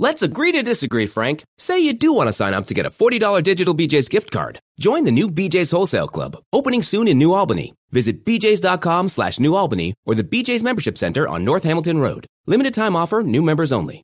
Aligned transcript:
Let's 0.00 0.22
agree 0.22 0.50
to 0.52 0.62
disagree, 0.64 1.06
Frank. 1.06 1.44
Say 1.56 1.78
you 1.78 1.92
do 1.92 2.12
want 2.12 2.28
to 2.28 2.32
sign 2.32 2.52
up 2.52 2.66
to 2.66 2.74
get 2.74 2.84
a 2.84 2.90
$40 2.90 3.42
digital 3.44 3.76
BJ's 3.76 4.08
gift 4.08 4.32
card. 4.32 4.58
Join 4.76 5.04
the 5.04 5.12
new 5.12 5.30
BJ's 5.30 5.70
Wholesale 5.70 6.08
Club, 6.08 6.36
opening 6.52 6.82
soon 6.82 7.06
in 7.06 7.16
New 7.16 7.32
Albany. 7.32 7.74
Visit 7.92 8.24
bjs.com 8.24 9.06
slash 9.08 9.38
New 9.38 9.54
Albany 9.54 9.94
or 10.04 10.16
the 10.16 10.24
BJ's 10.24 10.64
Membership 10.64 10.98
Center 10.98 11.28
on 11.28 11.44
North 11.44 11.62
Hamilton 11.62 11.98
Road. 11.98 12.26
Limited 12.46 12.74
time 12.74 12.96
offer, 12.96 13.22
new 13.22 13.40
members 13.40 13.70
only. 13.70 14.02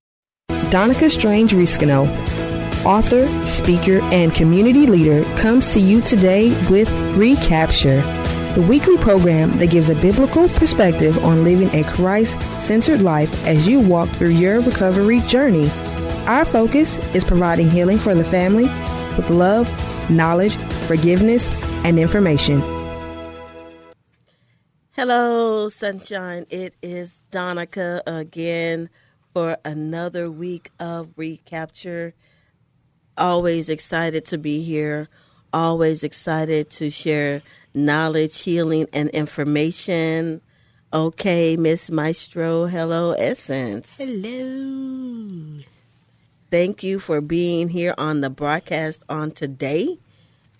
Donica 0.71 1.11
Strange 1.11 1.51
Riscano, 1.51 2.07
author, 2.87 3.27
speaker, 3.45 4.01
and 4.13 4.33
community 4.33 4.87
leader, 4.87 5.25
comes 5.41 5.71
to 5.71 5.81
you 5.81 6.01
today 6.03 6.51
with 6.71 6.89
Recapture, 7.17 8.01
the 8.55 8.63
weekly 8.63 8.97
program 8.99 9.57
that 9.59 9.71
gives 9.71 9.91
a 9.91 9.95
biblical 9.95 10.49
perspective 10.49 11.25
on 11.25 11.45
living 11.45 11.73
a 11.75 11.85
Christ 11.85 12.41
centered 12.61 13.01
life 13.01 13.47
as 13.47 13.69
you 13.69 13.79
walk 13.81 14.09
through 14.09 14.31
your 14.31 14.61
recovery 14.61 15.21
journey. 15.21 15.71
Our 16.27 16.45
focus 16.45 16.97
is 17.15 17.23
providing 17.23 17.71
healing 17.71 17.99
for 17.99 18.15
the 18.15 18.25
family 18.25 18.65
with 19.17 19.31
love, 19.31 19.69
knowledge, 20.11 20.57
forgiveness, 20.87 21.49
and 21.85 21.99
information. 21.99 22.61
Hello, 24.93 25.69
sunshine. 25.69 26.47
It 26.51 26.75
is 26.83 27.23
Donica 27.31 28.03
again 28.07 28.91
for 29.33 29.57
another 29.65 30.31
week 30.31 30.73
of 30.81 31.11
recapture. 31.17 32.15
Always 33.17 33.69
excited 33.69 34.25
to 34.27 34.39
be 34.39 34.63
here. 34.63 35.09
Always 35.53 36.03
excited 36.03 36.71
to 36.73 36.91
share 36.91 37.43
knowledge, 37.75 38.41
healing, 38.41 38.87
and 38.93 39.09
information. 39.11 40.41
Okay, 40.93 41.57
Miss 41.57 41.91
Maestro. 41.91 42.67
Hello, 42.67 43.13
Essence. 43.13 43.97
Hello. 43.97 45.61
Thank 46.51 46.83
you 46.83 46.99
for 46.99 47.21
being 47.21 47.69
here 47.69 47.95
on 47.97 48.23
the 48.23 48.31
broadcast 48.31 49.05
on 49.09 49.31
today. 49.31 49.99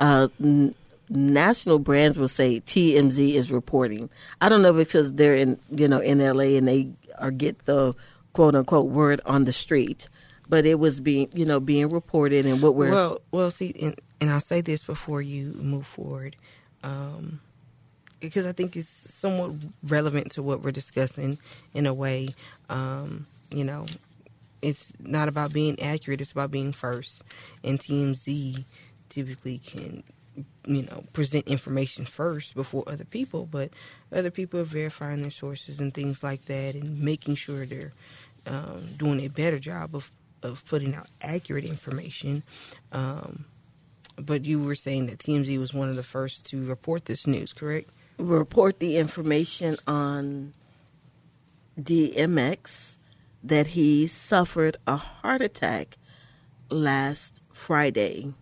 uh, 0.00 0.28
n- 0.42 0.74
national 1.08 1.78
brands 1.78 2.18
will 2.18 2.28
say 2.28 2.60
TMZ 2.60 3.34
is 3.34 3.50
reporting. 3.50 4.08
I 4.40 4.48
don't 4.48 4.62
know 4.62 4.72
because 4.72 5.14
they're 5.14 5.36
in 5.36 5.58
you 5.70 5.88
know 5.88 6.00
in 6.00 6.18
LA 6.18 6.56
and 6.56 6.66
they 6.66 6.90
are 7.18 7.30
get 7.30 7.64
the 7.66 7.94
quote 8.32 8.54
unquote 8.54 8.86
word 8.86 9.20
on 9.26 9.44
the 9.44 9.52
street, 9.52 10.08
but 10.48 10.66
it 10.66 10.78
was 10.78 11.00
being 11.00 11.28
you 11.34 11.44
know 11.44 11.60
being 11.60 11.88
reported 11.88 12.46
and 12.46 12.62
what 12.62 12.74
we're 12.74 12.90
well 12.90 13.20
well 13.32 13.50
see 13.50 13.74
and, 13.80 14.00
and 14.20 14.30
I'll 14.30 14.40
say 14.40 14.60
this 14.60 14.82
before 14.82 15.22
you 15.22 15.52
move 15.54 15.86
forward. 15.86 16.36
Um, 16.82 17.40
because 18.20 18.46
I 18.46 18.52
think 18.52 18.76
it's 18.76 18.88
somewhat 18.88 19.52
relevant 19.86 20.32
to 20.32 20.42
what 20.42 20.62
we're 20.62 20.72
discussing 20.72 21.38
in 21.74 21.86
a 21.86 21.92
way. 21.92 22.28
Um, 22.70 23.26
you 23.50 23.62
know, 23.64 23.86
it's 24.62 24.92
not 24.98 25.28
about 25.28 25.52
being 25.52 25.80
accurate; 25.80 26.20
it's 26.20 26.32
about 26.32 26.50
being 26.50 26.72
first. 26.72 27.22
And 27.62 27.78
TMZ 27.78 28.64
typically 29.08 29.58
can, 29.58 30.02
you 30.66 30.82
know, 30.82 31.04
present 31.12 31.48
information 31.48 32.04
first 32.04 32.54
before 32.54 32.84
other 32.86 33.04
people, 33.04 33.46
but 33.46 33.70
other 34.12 34.30
people 34.30 34.60
are 34.60 34.64
verifying 34.64 35.20
their 35.20 35.30
sources 35.30 35.80
and 35.80 35.92
things 35.92 36.22
like 36.22 36.44
that, 36.46 36.74
and 36.74 37.00
making 37.00 37.36
sure 37.36 37.66
they're 37.66 37.92
um, 38.46 38.88
doing 38.96 39.20
a 39.20 39.28
better 39.28 39.58
job 39.58 39.94
of 39.94 40.10
of 40.42 40.64
putting 40.66 40.94
out 40.94 41.08
accurate 41.20 41.64
information. 41.64 42.42
Um, 42.92 43.46
but 44.18 44.46
you 44.46 44.62
were 44.62 44.74
saying 44.74 45.06
that 45.06 45.18
TMZ 45.18 45.58
was 45.58 45.74
one 45.74 45.90
of 45.90 45.96
the 45.96 46.02
first 46.02 46.46
to 46.46 46.64
report 46.64 47.04
this 47.04 47.26
news, 47.26 47.52
correct? 47.52 47.90
report 48.18 48.78
the 48.78 48.96
information 48.96 49.76
on 49.86 50.52
DMX 51.80 52.95
that 53.46 53.68
he 53.68 54.08
suffered 54.08 54.76
a 54.86 54.96
heart 54.96 55.40
attack 55.40 55.96
last 56.68 57.40
Friday. 57.52 58.34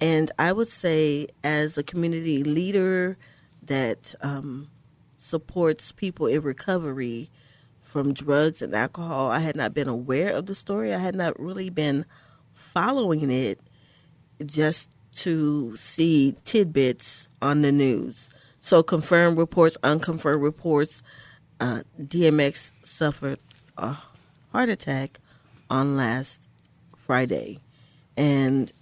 And 0.00 0.30
I 0.38 0.52
would 0.52 0.68
say, 0.68 1.26
as 1.42 1.76
a 1.76 1.82
community 1.82 2.44
leader 2.44 3.18
that 3.64 4.14
um, 4.20 4.70
supports 5.18 5.90
people 5.90 6.26
in 6.26 6.42
recovery 6.42 7.30
from 7.82 8.14
drugs 8.14 8.62
and 8.62 8.74
alcohol, 8.74 9.28
I 9.28 9.40
had 9.40 9.56
not 9.56 9.74
been 9.74 9.88
aware 9.88 10.30
of 10.30 10.46
the 10.46 10.54
story. 10.54 10.94
I 10.94 10.98
had 10.98 11.16
not 11.16 11.38
really 11.40 11.68
been 11.68 12.06
following 12.54 13.30
it 13.32 13.60
just 14.46 14.88
to 15.14 15.76
see 15.76 16.36
tidbits 16.44 17.26
on 17.42 17.62
the 17.62 17.72
news. 17.72 18.30
So 18.60 18.84
confirmed 18.84 19.36
reports, 19.36 19.76
unconfirmed 19.82 20.42
reports. 20.42 21.02
Uh, 21.58 21.82
DMX 22.00 22.70
suffered 22.84 23.40
a 23.76 23.96
heart 24.52 24.68
attack 24.68 25.18
on 25.70 25.96
last 25.96 26.48
Friday, 26.96 27.60
and 28.16 28.72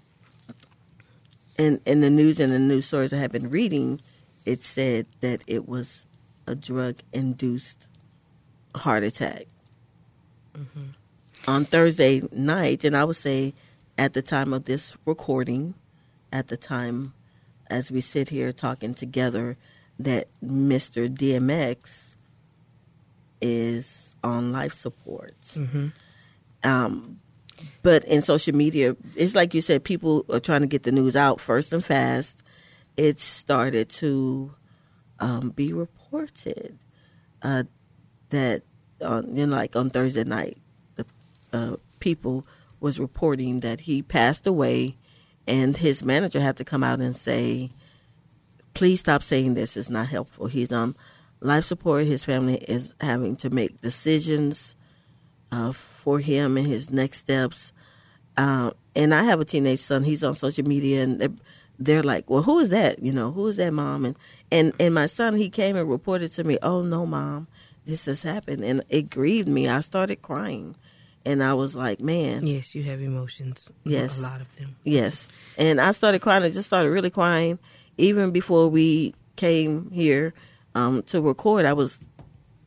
in 1.58 1.80
in 1.86 2.00
the 2.00 2.10
news 2.10 2.40
and 2.40 2.52
the 2.52 2.58
news 2.58 2.86
stories 2.86 3.12
I 3.12 3.18
have 3.18 3.32
been 3.32 3.50
reading, 3.50 4.00
it 4.44 4.62
said 4.62 5.06
that 5.20 5.42
it 5.46 5.68
was 5.68 6.06
a 6.46 6.54
drug 6.54 6.96
induced 7.12 7.86
heart 8.74 9.02
attack 9.02 9.46
mm-hmm. 10.56 10.90
on 11.48 11.64
Thursday 11.64 12.22
night, 12.32 12.84
and 12.84 12.96
I 12.96 13.04
would 13.04 13.16
say 13.16 13.54
at 13.98 14.12
the 14.12 14.22
time 14.22 14.52
of 14.52 14.64
this 14.64 14.94
recording, 15.04 15.74
at 16.32 16.48
the 16.48 16.56
time 16.56 17.14
as 17.68 17.90
we 17.90 18.00
sit 18.00 18.28
here 18.28 18.52
talking 18.52 18.94
together, 18.94 19.56
that 19.98 20.28
Mr. 20.44 21.08
DMX 21.08 22.14
is 23.40 24.05
on 24.26 24.52
life 24.52 24.74
support. 24.74 25.34
Mm-hmm. 25.54 25.88
Um, 26.62 27.20
but 27.82 28.04
in 28.04 28.22
social 28.22 28.54
media, 28.54 28.96
it's 29.14 29.34
like 29.34 29.54
you 29.54 29.60
said, 29.60 29.84
people 29.84 30.26
are 30.30 30.40
trying 30.40 30.60
to 30.60 30.66
get 30.66 30.82
the 30.82 30.92
news 30.92 31.16
out 31.16 31.40
first 31.40 31.72
and 31.72 31.84
fast. 31.84 32.42
It 32.96 33.20
started 33.20 33.88
to 33.90 34.54
um, 35.20 35.50
be 35.50 35.72
reported 35.72 36.78
uh, 37.42 37.64
that 38.30 38.62
on 39.02 39.36
you 39.36 39.46
know, 39.46 39.56
like 39.56 39.76
on 39.76 39.90
Thursday 39.90 40.24
night, 40.24 40.58
the 40.96 41.06
uh, 41.52 41.76
people 42.00 42.46
was 42.80 42.98
reporting 42.98 43.60
that 43.60 43.80
he 43.80 44.02
passed 44.02 44.46
away, 44.46 44.96
and 45.46 45.76
his 45.76 46.02
manager 46.02 46.40
had 46.40 46.56
to 46.56 46.64
come 46.64 46.82
out 46.82 47.00
and 47.00 47.14
say, 47.14 47.70
"Please 48.74 49.00
stop 49.00 49.22
saying 49.22 49.54
this. 49.54 49.76
It's 49.76 49.90
not 49.90 50.08
helpful." 50.08 50.46
He's 50.46 50.72
on 50.72 50.96
life 51.40 51.64
support. 51.64 52.06
His 52.06 52.24
family 52.24 52.56
is 52.56 52.94
having 53.00 53.36
to 53.36 53.50
make 53.50 53.80
decisions 53.80 54.74
uh, 55.52 55.72
for 55.72 56.18
him 56.20 56.56
and 56.56 56.66
his 56.66 56.90
next 56.90 57.18
steps. 57.18 57.72
Uh, 58.36 58.70
and 58.94 59.14
I 59.14 59.22
have 59.24 59.40
a 59.40 59.44
teenage 59.44 59.80
son. 59.80 60.04
He's 60.04 60.24
on 60.24 60.34
social 60.34 60.66
media, 60.66 61.02
and 61.02 61.20
they're, 61.20 61.32
they're 61.78 62.02
like, 62.02 62.28
"Well, 62.28 62.42
who 62.42 62.58
is 62.58 62.70
that? 62.70 63.02
You 63.02 63.12
know, 63.12 63.30
who 63.32 63.46
is 63.46 63.56
that, 63.56 63.72
mom?" 63.72 64.04
And 64.04 64.16
and 64.50 64.72
and 64.78 64.94
my 64.94 65.06
son, 65.06 65.34
he 65.36 65.48
came 65.50 65.76
and 65.76 65.88
reported 65.88 66.32
to 66.32 66.44
me, 66.44 66.58
"Oh 66.62 66.82
no, 66.82 67.06
mom, 67.06 67.48
this 67.86 68.04
has 68.06 68.22
happened," 68.22 68.64
and 68.64 68.82
it 68.88 69.10
grieved 69.10 69.48
me. 69.48 69.68
I 69.68 69.80
started 69.80 70.22
crying, 70.22 70.76
and 71.24 71.42
I 71.42 71.54
was 71.54 71.74
like, 71.74 72.00
"Man, 72.00 72.46
Yes, 72.46 72.74
you 72.74 72.82
have 72.84 73.00
emotions. 73.00 73.70
Yes. 73.84 74.18
a 74.18 74.22
lot 74.22 74.40
of 74.40 74.54
them. 74.56 74.76
Yes. 74.84 75.28
And 75.56 75.80
I 75.80 75.92
started 75.92 76.20
crying. 76.20 76.42
I 76.42 76.50
just 76.50 76.68
started 76.68 76.90
really 76.90 77.10
crying. 77.10 77.58
Even 77.98 78.30
before 78.30 78.68
we 78.68 79.14
came 79.36 79.90
here 79.90 80.34
um, 80.76 81.02
to 81.04 81.20
record, 81.20 81.64
I 81.64 81.72
was 81.72 82.02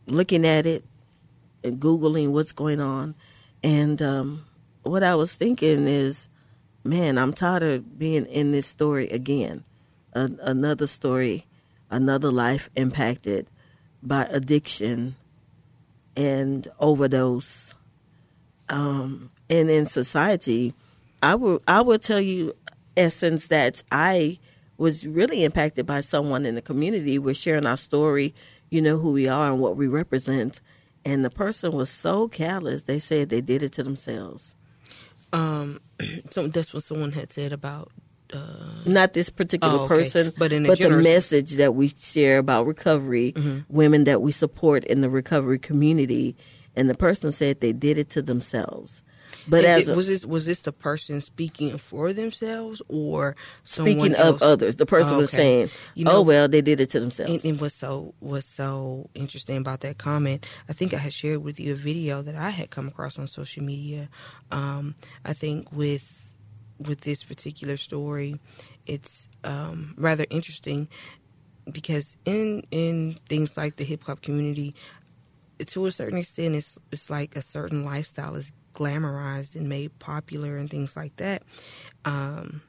looking 0.08 0.46
at 0.46 0.66
it 0.66 0.84
and 1.64 1.80
Googling 1.80 2.32
what's 2.32 2.52
going 2.52 2.82
on. 2.82 3.16
And 3.64 4.02
um, 4.02 4.46
what 4.84 5.04
I 5.04 5.16
was 5.16 5.34
thinking 5.34 5.88
is, 5.88 6.28
man, 6.84 7.18
I'm 7.18 7.34
tired 7.34 7.64
of 7.64 8.00
being 8.00 8.26
in 8.26 8.52
this 8.52 8.66
story 8.66 9.08
again. 9.10 9.64
A- 10.14 10.32
another 10.42 10.88
story, 10.88 11.46
another 11.90 12.32
life 12.32 12.70
impacted 12.76 13.48
by 14.02 14.26
addiction 14.26 15.16
and 16.16 16.68
overdose 16.80 17.74
um, 18.70 19.32
and 19.50 19.70
in 19.70 19.86
society, 19.88 20.74
I 21.22 21.36
will 21.36 21.62
I 21.68 21.82
will 21.82 22.00
tell 22.00 22.22
you, 22.22 22.54
essence 22.96 23.48
that 23.48 23.84
I 23.92 24.40
was 24.80 25.06
really 25.06 25.44
impacted 25.44 25.86
by 25.86 26.02
someone 26.02 26.46
in 26.46 26.56
the 26.56 26.62
community. 26.62 27.20
We're 27.20 27.34
sharing 27.36 27.66
our 27.66 27.78
story, 27.78 28.34
you 28.70 28.82
know 28.82 28.98
who 28.98 29.12
we 29.12 29.28
are 29.28 29.52
and 29.52 29.60
what 29.60 29.76
we 29.76 29.88
represent, 29.88 30.62
and 31.06 31.24
the 31.24 31.30
person 31.30 31.72
was 31.72 31.90
so 31.90 32.28
callous. 32.28 32.84
They 32.84 33.00
said 33.00 33.30
they 33.30 33.42
did 33.42 33.62
it 33.62 33.72
to 33.74 33.84
themselves. 33.84 34.56
Um, 35.34 35.82
so 36.32 36.48
that's 36.48 36.74
what 36.74 36.84
someone 36.84 37.12
had 37.12 37.32
said 37.32 37.52
about. 37.54 37.92
Uh, 38.32 38.38
Not 38.86 39.14
this 39.14 39.30
particular 39.30 39.74
Oh, 39.80 39.84
okay. 39.86 40.04
person, 40.04 40.34
But 40.38 40.52
in 40.54 40.66
a 40.66 40.76
the 40.76 40.90
message 40.90 41.54
that 41.54 41.74
we 41.74 41.94
share 41.98 42.38
about 42.38 42.68
recovery, 42.68 43.34
women 43.70 44.04
that 44.04 44.22
we 44.22 44.32
support 44.32 44.84
in 44.86 45.02
the 45.02 45.10
recovery 45.10 45.58
community, 45.60 46.36
and 46.76 46.90
the 46.90 46.96
person 46.96 47.32
said 47.32 47.60
they 47.60 47.74
did 47.74 47.98
it 47.98 48.10
to 48.12 48.22
themselves. 48.22 49.04
But 49.50 49.64
it- 49.64 49.68
as 49.68 49.88
it- 49.88 49.92
a, 49.92 49.96
was 49.96 50.08
this 50.08 50.26
was 50.26 50.46
this 50.46 50.62
the 50.62 50.72
person 50.72 51.22
speaking 51.22 51.78
for 51.78 52.14
themselves 52.14 52.82
or 52.88 53.36
someone 53.64 54.12
speaking 54.12 54.16
else? 54.16 54.36
of 54.36 54.42
others, 54.44 54.76
the 54.78 54.86
person 54.86 55.16
Oh, 55.16 55.20
was 55.20 55.32
saying, 55.32 55.70
You 55.96 56.06
"Oh 56.08 56.22
well, 56.22 56.48
they 56.48 56.62
did 56.62 56.80
it 56.80 56.90
to 56.92 57.00
themselves." 57.00 57.32
And, 57.34 57.44
and 57.46 57.62
what's 57.62 57.76
so 57.76 58.14
what's 58.20 58.46
so 58.48 59.10
interesting 59.16 59.58
about 59.58 59.82
that 59.82 59.98
comment? 59.98 60.46
I 60.70 60.74
think 60.74 60.94
I 60.94 60.98
had 60.98 61.14
shared 61.14 61.44
with 61.44 61.60
you 61.60 61.74
a 61.74 61.76
video 61.76 62.22
that 62.22 62.36
I 62.36 62.50
had 62.52 62.70
come 62.70 62.88
across 62.88 63.18
on 63.20 63.28
social 63.28 63.64
media. 63.64 64.10
Um, 64.52 64.96
I 65.26 65.34
think 65.34 65.72
with 65.72 66.32
with 66.78 67.02
this 67.02 67.24
particular 67.24 67.76
story, 67.78 68.40
it's 68.86 69.28
um, 69.44 69.94
rather 69.98 70.26
interesting 70.30 70.88
because 71.72 72.18
in 72.26 72.64
in 72.72 73.16
things 73.28 73.58
like 73.58 73.76
the 73.76 73.84
hip 73.84 74.04
hop 74.04 74.22
community, 74.22 74.74
to 75.66 75.86
a 75.86 75.92
certain 75.92 76.18
extent, 76.20 76.56
it's 76.56 76.80
it's 76.92 77.10
like 77.10 77.36
a 77.36 77.42
certain 77.42 77.84
lifestyle 77.84 78.36
is 78.36 78.52
glamorized 78.74 79.56
and 79.56 79.68
made 79.68 79.98
popular 80.00 80.58
and 80.58 80.70
things 80.70 80.96
like 80.96 81.16
that. 81.18 81.44
Um, 82.06 82.62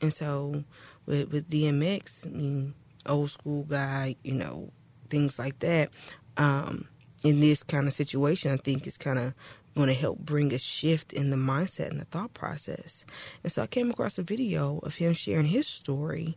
and 0.00 0.12
so 0.12 0.64
with 1.06 1.32
with 1.32 1.50
DMX, 1.50 2.26
I 2.26 2.30
mean, 2.30 2.74
old 3.06 3.30
school 3.30 3.64
guy, 3.64 4.16
you 4.22 4.34
know, 4.34 4.70
things 5.10 5.38
like 5.38 5.58
that. 5.60 5.90
Um, 6.36 6.88
in 7.24 7.40
this 7.40 7.62
kind 7.62 7.86
of 7.86 7.92
situation, 7.92 8.52
I 8.52 8.56
think 8.56 8.86
it's 8.86 8.98
kind 8.98 9.18
of 9.18 9.34
going 9.76 9.88
to 9.88 9.94
help 9.94 10.18
bring 10.18 10.52
a 10.52 10.58
shift 10.58 11.12
in 11.12 11.30
the 11.30 11.36
mindset 11.36 11.90
and 11.90 12.00
the 12.00 12.04
thought 12.04 12.34
process. 12.34 13.04
And 13.42 13.52
so 13.52 13.62
I 13.62 13.66
came 13.66 13.90
across 13.90 14.18
a 14.18 14.22
video 14.22 14.78
of 14.82 14.96
him 14.96 15.12
sharing 15.12 15.46
his 15.46 15.66
story. 15.66 16.36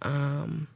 Um, 0.00 0.68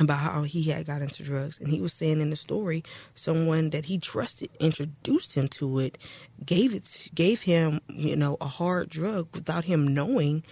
about 0.00 0.18
how 0.18 0.42
he 0.42 0.62
had 0.64 0.86
got 0.86 1.02
into 1.02 1.22
drugs 1.22 1.58
and 1.58 1.68
he 1.70 1.80
was 1.80 1.92
saying 1.92 2.20
in 2.20 2.30
the 2.30 2.36
story 2.36 2.84
someone 3.14 3.70
that 3.70 3.84
he 3.86 3.98
trusted 3.98 4.48
introduced 4.60 5.34
him 5.34 5.48
to 5.48 5.78
it 5.80 5.98
gave 6.46 6.74
it 6.74 7.08
gave 7.14 7.42
him 7.42 7.80
you 7.88 8.14
know 8.14 8.36
a 8.40 8.46
hard 8.46 8.88
drug 8.88 9.26
without 9.34 9.64
him 9.64 9.86
knowing 9.86 10.42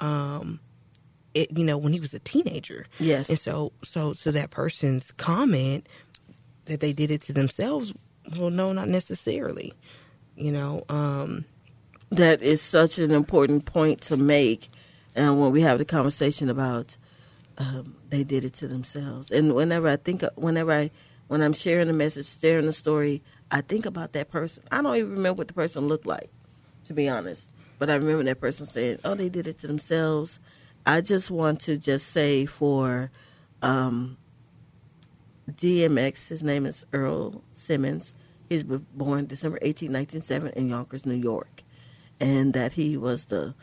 um 0.00 0.58
it 1.34 1.56
you 1.56 1.64
know 1.64 1.76
when 1.78 1.92
he 1.92 2.00
was 2.00 2.12
a 2.14 2.18
teenager 2.20 2.86
Yes. 2.98 3.28
and 3.28 3.38
so 3.38 3.72
so 3.84 4.12
so 4.12 4.30
that 4.32 4.50
person's 4.50 5.12
comment 5.12 5.88
that 6.64 6.80
they 6.80 6.92
did 6.92 7.10
it 7.10 7.20
to 7.22 7.32
themselves 7.32 7.92
well 8.38 8.50
no 8.50 8.72
not 8.72 8.88
necessarily 8.88 9.72
you 10.36 10.50
know 10.50 10.84
um 10.88 11.44
that 12.10 12.40
is 12.42 12.62
such 12.62 12.98
an 12.98 13.10
important 13.10 13.64
point 13.64 14.00
to 14.02 14.16
make, 14.16 14.70
and 15.16 15.40
when 15.40 15.50
we 15.50 15.60
have 15.62 15.78
the 15.78 15.84
conversation 15.84 16.48
about 16.48 16.96
um, 17.58 17.96
they 18.10 18.24
did 18.24 18.44
it 18.44 18.54
to 18.54 18.68
themselves, 18.68 19.30
and 19.30 19.54
whenever 19.54 19.88
I 19.88 19.96
think, 19.96 20.22
whenever 20.34 20.72
I, 20.72 20.90
when 21.28 21.42
I'm 21.42 21.52
sharing 21.52 21.88
a 21.88 21.92
message, 21.92 22.26
sharing 22.38 22.68
a 22.68 22.72
story, 22.72 23.22
I 23.50 23.60
think 23.60 23.86
about 23.86 24.12
that 24.12 24.30
person. 24.30 24.62
I 24.70 24.82
don't 24.82 24.96
even 24.96 25.12
remember 25.12 25.38
what 25.38 25.48
the 25.48 25.54
person 25.54 25.88
looked 25.88 26.06
like, 26.06 26.30
to 26.86 26.94
be 26.94 27.08
honest, 27.08 27.50
but 27.78 27.90
I 27.90 27.94
remember 27.94 28.24
that 28.24 28.40
person 28.40 28.66
saying, 28.66 28.98
"Oh, 29.04 29.14
they 29.14 29.28
did 29.28 29.46
it 29.46 29.58
to 29.60 29.66
themselves." 29.66 30.40
I 30.86 31.00
just 31.00 31.32
want 31.32 31.60
to 31.62 31.76
just 31.76 32.10
say 32.10 32.46
for 32.46 33.10
um, 33.60 34.16
DMX, 35.50 36.28
his 36.28 36.42
name 36.42 36.66
is 36.66 36.84
Earl 36.92 37.42
Simmons. 37.54 38.14
He 38.48 38.62
was 38.62 38.80
born 38.94 39.26
December 39.26 39.58
18, 39.62 39.92
1907 39.92 40.52
in 40.56 40.68
Yonkers, 40.68 41.04
New 41.04 41.14
York. 41.14 41.62
And 42.20 42.52
that 42.54 42.72
he 42.72 42.96
was 42.96 43.26
the 43.26 43.54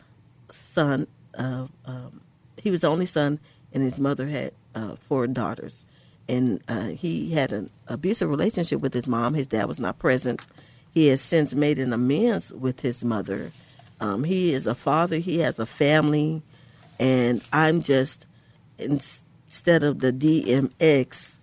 son 0.50 1.06
of, 1.32 1.72
um, 1.86 2.20
he 2.58 2.70
was 2.70 2.82
the 2.82 2.88
only 2.88 3.06
son, 3.06 3.40
and 3.74 3.82
his 3.82 3.98
mother 3.98 4.28
had 4.28 4.52
uh, 4.74 4.94
four 5.08 5.26
daughters. 5.26 5.84
And 6.28 6.62
uh, 6.68 6.86
he 6.86 7.32
had 7.32 7.52
an 7.52 7.68
abusive 7.88 8.30
relationship 8.30 8.80
with 8.80 8.94
his 8.94 9.06
mom. 9.06 9.34
His 9.34 9.48
dad 9.48 9.66
was 9.66 9.78
not 9.78 9.98
present. 9.98 10.46
He 10.92 11.08
has 11.08 11.20
since 11.20 11.52
made 11.54 11.78
an 11.78 11.92
amends 11.92 12.52
with 12.52 12.80
his 12.80 13.04
mother. 13.04 13.52
Um, 14.00 14.24
he 14.24 14.54
is 14.54 14.66
a 14.66 14.74
father, 14.74 15.18
he 15.18 15.38
has 15.40 15.58
a 15.58 15.66
family, 15.66 16.42
and 16.98 17.42
I'm 17.52 17.80
just, 17.80 18.26
instead 18.78 19.82
of 19.82 20.00
the 20.00 20.12
DMX, 20.12 21.36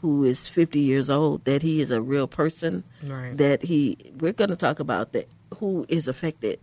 who 0.00 0.24
is 0.24 0.48
50 0.48 0.80
years 0.80 1.10
old, 1.10 1.44
that 1.44 1.62
he 1.62 1.80
is 1.80 1.90
a 1.90 2.00
real 2.00 2.26
person. 2.26 2.84
Right. 3.02 3.36
That 3.36 3.62
he, 3.62 4.12
we're 4.18 4.32
going 4.32 4.50
to 4.50 4.56
talk 4.56 4.80
about 4.80 5.12
that, 5.12 5.28
who 5.56 5.86
is 5.88 6.08
affected. 6.08 6.58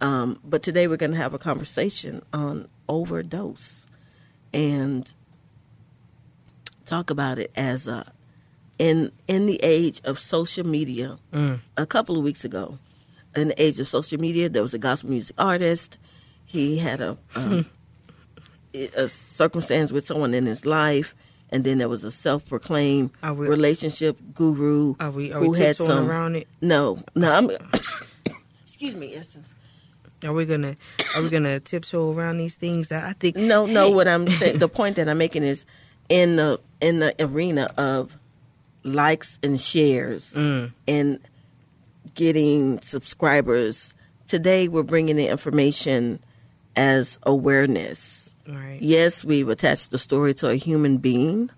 Um, 0.00 0.38
but 0.42 0.62
today 0.62 0.86
we're 0.86 0.96
going 0.96 1.12
to 1.12 1.18
have 1.18 1.34
a 1.34 1.38
conversation 1.38 2.22
on 2.32 2.68
overdose 2.88 3.86
and 4.52 5.12
talk 6.86 7.10
about 7.10 7.38
it 7.38 7.50
as 7.54 7.86
a, 7.86 8.12
in 8.78 9.12
in 9.28 9.46
the 9.46 9.60
age 9.62 10.00
of 10.04 10.18
social 10.18 10.66
media. 10.66 11.18
Mm. 11.32 11.60
A 11.76 11.86
couple 11.86 12.16
of 12.16 12.24
weeks 12.24 12.44
ago, 12.44 12.78
in 13.36 13.48
the 13.48 13.62
age 13.62 13.78
of 13.78 13.88
social 13.88 14.18
media, 14.20 14.48
there 14.48 14.62
was 14.62 14.74
a 14.74 14.78
gospel 14.78 15.10
music 15.10 15.36
artist. 15.38 15.98
He 16.46 16.78
had 16.78 17.00
a 17.00 17.16
um, 17.34 17.64
hmm. 18.74 18.84
a 18.96 19.08
circumstance 19.08 19.92
with 19.92 20.06
someone 20.06 20.34
in 20.34 20.46
his 20.46 20.66
life, 20.66 21.14
and 21.50 21.62
then 21.62 21.78
there 21.78 21.88
was 21.88 22.02
a 22.02 22.10
self-proclaimed 22.10 23.10
we- 23.22 23.48
relationship 23.48 24.18
guru 24.34 24.94
are 24.98 25.10
we 25.10 25.32
are 25.32 25.40
who 25.40 25.50
we 25.50 25.58
had 25.58 25.76
some. 25.76 26.10
around 26.10 26.36
it 26.36 26.48
No, 26.60 26.98
no, 27.14 27.32
I'm. 27.32 27.50
excuse 28.64 28.94
me, 28.94 29.14
Essence. 29.14 29.54
Are 30.24 30.32
we 30.32 30.44
gonna 30.44 30.76
are 31.16 31.22
we 31.22 31.30
gonna 31.30 31.58
tiptoe 31.70 32.12
around 32.12 32.36
these 32.38 32.56
things 32.56 32.90
i 32.92 33.12
think 33.14 33.36
No, 33.36 33.66
no. 33.66 33.88
Hey, 33.88 33.94
What 33.94 34.08
I'm 34.08 34.28
saying, 34.28 34.58
the 34.64 34.68
point 34.68 34.96
that 34.96 35.08
I'm 35.08 35.18
making 35.18 35.42
is 35.44 35.64
in 36.08 36.36
the 36.36 36.60
in 36.80 36.98
the 37.00 37.14
arena 37.22 37.70
of 37.78 38.16
likes 38.84 39.38
and 39.42 39.60
shares 39.60 40.32
Mm. 40.34 40.72
and 40.88 41.18
getting 42.14 42.80
subscribers. 42.80 43.94
Today, 44.28 44.68
we're 44.68 44.82
bringing 44.82 45.16
the 45.16 45.28
information 45.28 46.20
as 46.76 47.18
awareness. 47.24 48.34
right 48.48 48.78
Yes, 48.80 49.24
we've 49.24 49.48
attached 49.48 49.90
the 49.90 49.98
story 49.98 50.34
to 50.34 50.48
a 50.48 50.54
human 50.56 50.96
being, 50.98 51.50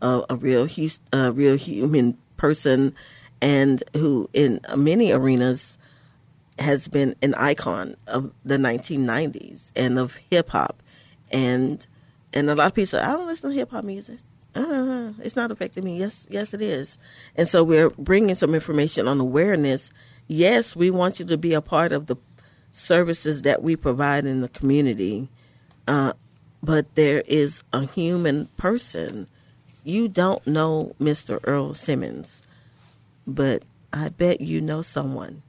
a, 0.00 0.22
a 0.30 0.36
real, 0.36 0.66
hu- 0.66 0.88
a 1.12 1.32
real 1.32 1.56
human 1.56 2.16
person, 2.36 2.94
and 3.42 3.82
who, 3.94 4.28
in 4.32 4.60
many 4.76 5.12
arenas, 5.12 5.76
has 6.60 6.88
been 6.88 7.16
an 7.22 7.34
icon 7.34 7.96
of 8.06 8.32
the 8.44 8.56
1990s 8.56 9.72
and 9.74 9.98
of 9.98 10.16
hip 10.30 10.50
hop, 10.50 10.82
and 11.30 11.86
and 12.32 12.48
a 12.48 12.54
lot 12.54 12.68
of 12.68 12.74
people 12.74 12.86
say 12.86 13.00
I 13.00 13.12
don't 13.12 13.26
listen 13.26 13.50
to 13.50 13.56
hip 13.56 13.70
hop 13.70 13.84
music. 13.84 14.18
Uh, 14.54 15.12
it's 15.22 15.36
not 15.36 15.50
affecting 15.50 15.84
me. 15.84 15.96
Yes, 15.96 16.26
yes, 16.28 16.52
it 16.52 16.60
is. 16.60 16.98
And 17.36 17.48
so 17.48 17.62
we're 17.62 17.90
bringing 17.90 18.34
some 18.34 18.54
information 18.54 19.06
on 19.06 19.20
awareness. 19.20 19.90
Yes, 20.26 20.74
we 20.74 20.90
want 20.90 21.20
you 21.20 21.26
to 21.26 21.36
be 21.36 21.54
a 21.54 21.60
part 21.60 21.92
of 21.92 22.06
the 22.06 22.16
services 22.72 23.42
that 23.42 23.62
we 23.62 23.76
provide 23.76 24.24
in 24.24 24.40
the 24.40 24.48
community, 24.48 25.28
uh, 25.88 26.12
but 26.62 26.94
there 26.94 27.22
is 27.26 27.62
a 27.72 27.84
human 27.84 28.46
person. 28.56 29.28
You 29.82 30.08
don't 30.08 30.44
know 30.46 30.94
Mr. 31.00 31.40
Earl 31.44 31.74
Simmons, 31.74 32.42
but 33.26 33.64
I 33.92 34.08
bet 34.10 34.40
you 34.40 34.60
know 34.60 34.82
someone. 34.82 35.42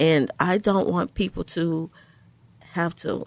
And 0.00 0.30
I 0.40 0.58
don't 0.58 0.88
want 0.88 1.14
people 1.14 1.44
to 1.44 1.90
have 2.72 2.96
to 2.96 3.26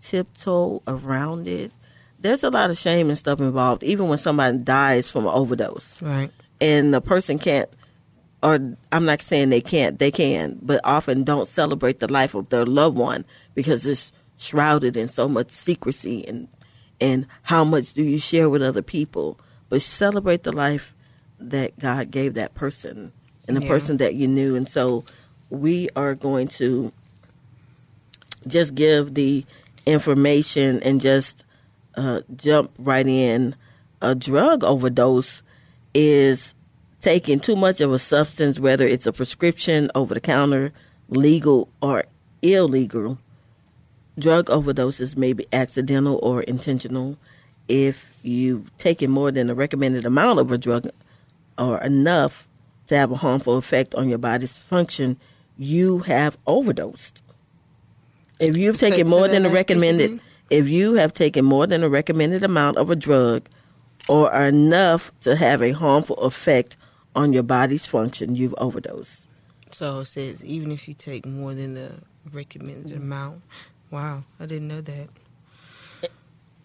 tiptoe 0.00 0.82
around 0.86 1.46
it. 1.48 1.72
There's 2.20 2.44
a 2.44 2.50
lot 2.50 2.70
of 2.70 2.78
shame 2.78 3.08
and 3.08 3.16
stuff 3.18 3.40
involved, 3.40 3.82
even 3.82 4.08
when 4.08 4.18
somebody 4.18 4.58
dies 4.58 5.08
from 5.08 5.26
an 5.26 5.32
overdose. 5.32 6.00
Right. 6.02 6.30
And 6.60 6.92
the 6.92 7.00
person 7.00 7.38
can't, 7.38 7.68
or 8.42 8.58
I'm 8.92 9.04
not 9.06 9.22
saying 9.22 9.48
they 9.48 9.62
can't, 9.62 9.98
they 9.98 10.10
can, 10.10 10.58
but 10.60 10.80
often 10.84 11.24
don't 11.24 11.48
celebrate 11.48 12.00
the 12.00 12.12
life 12.12 12.34
of 12.34 12.50
their 12.50 12.66
loved 12.66 12.98
one 12.98 13.24
because 13.54 13.86
it's 13.86 14.12
shrouded 14.36 14.96
in 14.96 15.08
so 15.08 15.28
much 15.28 15.50
secrecy 15.50 16.26
and 16.26 16.48
and 17.02 17.26
how 17.44 17.64
much 17.64 17.94
do 17.94 18.02
you 18.02 18.18
share 18.18 18.50
with 18.50 18.62
other 18.62 18.82
people. 18.82 19.40
But 19.70 19.80
celebrate 19.80 20.42
the 20.42 20.52
life 20.52 20.92
that 21.38 21.78
God 21.78 22.10
gave 22.10 22.34
that 22.34 22.52
person 22.54 23.12
and 23.48 23.56
the 23.56 23.62
Yeah. 23.62 23.68
person 23.68 23.96
that 23.96 24.16
you 24.16 24.26
knew. 24.28 24.54
And 24.54 24.68
so 24.68 25.04
we 25.50 25.88
are 25.96 26.14
going 26.14 26.48
to 26.48 26.92
just 28.46 28.74
give 28.74 29.14
the 29.14 29.44
information 29.86 30.82
and 30.82 31.00
just 31.00 31.44
uh, 31.96 32.20
jump 32.36 32.70
right 32.78 33.06
in. 33.06 33.54
A 34.00 34.14
drug 34.14 34.64
overdose 34.64 35.42
is 35.92 36.54
taking 37.02 37.40
too 37.40 37.56
much 37.56 37.80
of 37.80 37.92
a 37.92 37.98
substance, 37.98 38.58
whether 38.58 38.86
it's 38.86 39.06
a 39.06 39.12
prescription, 39.12 39.90
over 39.94 40.14
the 40.14 40.20
counter, 40.20 40.72
legal, 41.08 41.68
or 41.82 42.04
illegal. 42.42 43.18
Drug 44.18 44.46
overdoses 44.46 45.16
may 45.16 45.32
be 45.32 45.46
accidental 45.52 46.18
or 46.22 46.42
intentional. 46.42 47.16
If 47.68 48.06
you've 48.22 48.76
taken 48.78 49.10
more 49.10 49.30
than 49.30 49.46
the 49.46 49.54
recommended 49.54 50.04
amount 50.04 50.38
of 50.38 50.50
a 50.52 50.58
drug 50.58 50.88
or 51.58 51.80
enough 51.80 52.48
to 52.88 52.96
have 52.96 53.12
a 53.12 53.16
harmful 53.16 53.56
effect 53.56 53.94
on 53.94 54.08
your 54.08 54.18
body's 54.18 54.52
function, 54.52 55.18
you 55.60 55.98
have 55.98 56.38
overdosed. 56.46 57.22
If 58.38 58.56
you've 58.56 58.78
taken 58.78 59.06
more 59.06 59.28
than 59.28 59.42
the 59.42 59.50
recommended, 59.50 60.20
if 60.48 60.66
you 60.68 60.94
have 60.94 61.12
taken 61.12 61.44
more 61.44 61.66
than 61.66 61.84
a 61.84 61.88
recommended 61.88 62.42
amount 62.42 62.78
of 62.78 62.88
a 62.88 62.96
drug 62.96 63.46
or 64.08 64.32
enough 64.32 65.12
to 65.20 65.36
have 65.36 65.62
a 65.62 65.72
harmful 65.72 66.16
effect 66.16 66.78
on 67.14 67.34
your 67.34 67.42
body's 67.42 67.84
function, 67.84 68.34
you've 68.34 68.54
overdosed. 68.56 69.26
So 69.70 70.00
it 70.00 70.06
says 70.06 70.42
even 70.42 70.72
if 70.72 70.88
you 70.88 70.94
take 70.94 71.26
more 71.26 71.52
than 71.52 71.74
the 71.74 71.92
recommended 72.32 72.96
amount. 72.96 73.42
Wow, 73.90 74.24
I 74.38 74.46
didn't 74.46 74.68
know 74.68 74.80
that. 74.80 75.08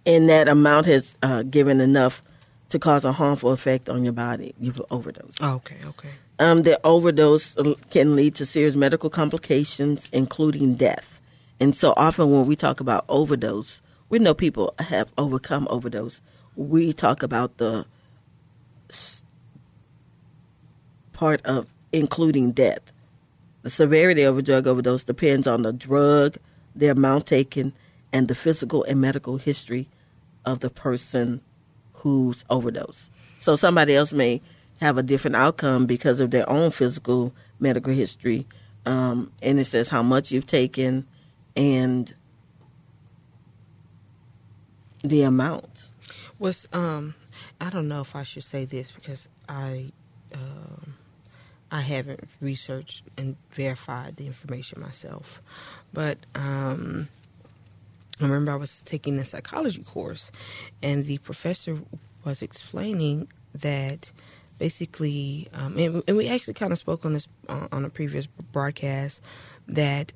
And 0.06 0.30
that 0.30 0.48
amount 0.48 0.86
has 0.86 1.18
uh, 1.22 1.44
given 1.44 1.82
enough 1.82 2.22
to 2.70 2.80
cause 2.80 3.04
a 3.04 3.12
harmful 3.12 3.52
effect 3.52 3.90
on 3.90 4.04
your 4.04 4.14
body, 4.14 4.54
you've 4.60 4.82
overdosed. 4.90 5.40
Oh, 5.42 5.56
okay, 5.56 5.78
okay. 5.86 6.12
Um, 6.38 6.64
the 6.64 6.80
overdose 6.86 7.56
can 7.92 8.16
lead 8.16 8.36
to 8.36 8.46
serious 8.46 8.76
medical 8.76 9.10
complications, 9.10 10.10
including 10.12 10.76
death. 10.76 11.22
And 11.60 11.76
so 11.76 11.94
often 11.96 12.32
when 12.32 12.46
we 12.46 12.56
talk 12.56 12.80
about 12.80 13.06
overdose, 13.08 13.82
we 14.10 14.20
know 14.20 14.34
people 14.34 14.74
have 14.80 15.10
overcome 15.18 15.68
overdose. 15.70 16.22
We 16.56 16.92
talk 16.94 17.24
about 17.24 17.58
the 17.58 17.86
part 21.14 21.46
of 21.46 21.68
including 21.94 22.52
death. 22.52 22.82
The 23.64 23.70
severity 23.70 24.24
of 24.24 24.38
a 24.38 24.42
drug 24.42 24.68
overdose 24.68 25.06
depends 25.06 25.48
on 25.48 25.64
the 25.64 25.74
drug, 25.74 26.38
the 26.76 26.88
amount 26.88 27.26
taken, 27.26 27.74
and 28.12 28.28
the 28.28 28.36
physical 28.36 28.84
and 28.84 29.00
medical 29.00 29.38
history 29.38 29.88
of 30.46 30.60
the 30.60 30.70
person 30.70 31.42
who's 31.94 32.44
overdosed. 32.50 33.10
So 33.40 33.56
somebody 33.56 33.96
else 33.96 34.12
may 34.12 34.42
have 34.80 34.98
a 34.98 35.04
different 35.04 35.36
outcome 35.36 35.86
because 35.86 36.20
of 36.20 36.32
their 36.32 36.50
own 36.50 36.72
physical 36.72 37.34
medical 37.60 37.94
history. 37.94 38.46
Um, 38.86 39.32
and 39.42 39.60
it 39.60 39.66
says 39.66 39.90
how 39.90 40.04
much 40.04 40.32
you've 40.32 40.48
taken 40.48 41.08
and 41.56 42.14
the 45.04 45.22
amount. 45.22 45.70
Was 46.38 46.68
um, 46.74 47.16
I 47.62 47.70
don't 47.70 47.88
know 47.88 48.02
if 48.02 48.16
I 48.16 48.24
should 48.24 48.44
say 48.44 48.66
this 48.66 48.92
because 48.92 49.30
I, 49.48 49.92
um, 50.34 50.96
I 51.72 51.82
haven't 51.82 52.28
researched 52.42 53.04
and 53.18 53.38
verified 53.52 54.18
the 54.18 54.28
information 54.28 54.82
myself, 54.82 55.42
but 55.94 56.18
um, 56.36 57.08
I 58.20 58.24
remember 58.24 58.52
I 58.52 58.56
was 58.56 58.82
taking 58.82 59.18
a 59.20 59.26
psychology 59.26 59.84
course, 59.84 60.32
and 60.84 61.06
the 61.06 61.18
professor 61.20 61.80
was 62.24 62.42
explaining 62.42 63.30
that 63.54 64.12
basically, 64.58 65.48
um, 65.54 65.78
and, 65.78 66.04
and 66.08 66.18
we 66.18 66.28
actually 66.28 66.54
kind 66.54 66.72
of 66.72 66.80
spoke 66.80 67.06
on 67.06 67.14
this 67.14 67.28
uh, 67.50 67.68
on 67.72 67.86
a 67.86 67.90
previous 67.90 68.26
broadcast 68.26 69.22
that 69.68 70.14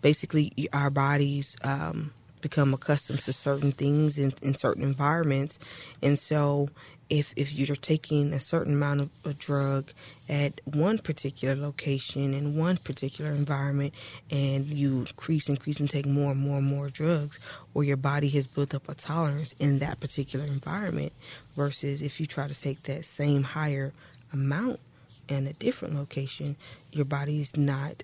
basically 0.00 0.52
our 0.72 0.90
bodies 0.90 1.56
um, 1.62 2.12
become 2.40 2.74
accustomed 2.74 3.20
to 3.20 3.32
certain 3.32 3.72
things 3.72 4.18
in, 4.18 4.32
in 4.42 4.54
certain 4.54 4.82
environments, 4.82 5.58
and 6.02 6.18
so 6.18 6.68
if 7.12 7.34
if 7.36 7.52
you're 7.52 7.76
taking 7.76 8.32
a 8.32 8.40
certain 8.40 8.72
amount 8.72 9.02
of 9.02 9.10
a 9.26 9.34
drug 9.34 9.92
at 10.30 10.62
one 10.64 10.96
particular 10.96 11.54
location 11.54 12.32
in 12.32 12.56
one 12.56 12.78
particular 12.78 13.32
environment, 13.32 13.92
and 14.30 14.72
you 14.72 15.00
increase, 15.00 15.46
increase, 15.46 15.78
and 15.78 15.90
take 15.90 16.06
more 16.06 16.32
and 16.32 16.40
more 16.40 16.56
and 16.56 16.66
more 16.66 16.88
drugs, 16.88 17.38
or 17.74 17.84
your 17.84 17.98
body 17.98 18.30
has 18.30 18.46
built 18.46 18.74
up 18.74 18.88
a 18.88 18.94
tolerance 18.94 19.54
in 19.58 19.78
that 19.80 20.00
particular 20.00 20.46
environment, 20.46 21.12
versus 21.54 22.00
if 22.00 22.18
you 22.18 22.24
try 22.24 22.48
to 22.48 22.58
take 22.58 22.82
that 22.84 23.04
same 23.04 23.42
higher 23.42 23.92
amount 24.32 24.80
in 25.28 25.46
a 25.46 25.52
different 25.52 25.94
location, 25.94 26.56
your 26.92 27.04
body 27.04 27.42
is 27.42 27.54
not 27.58 28.02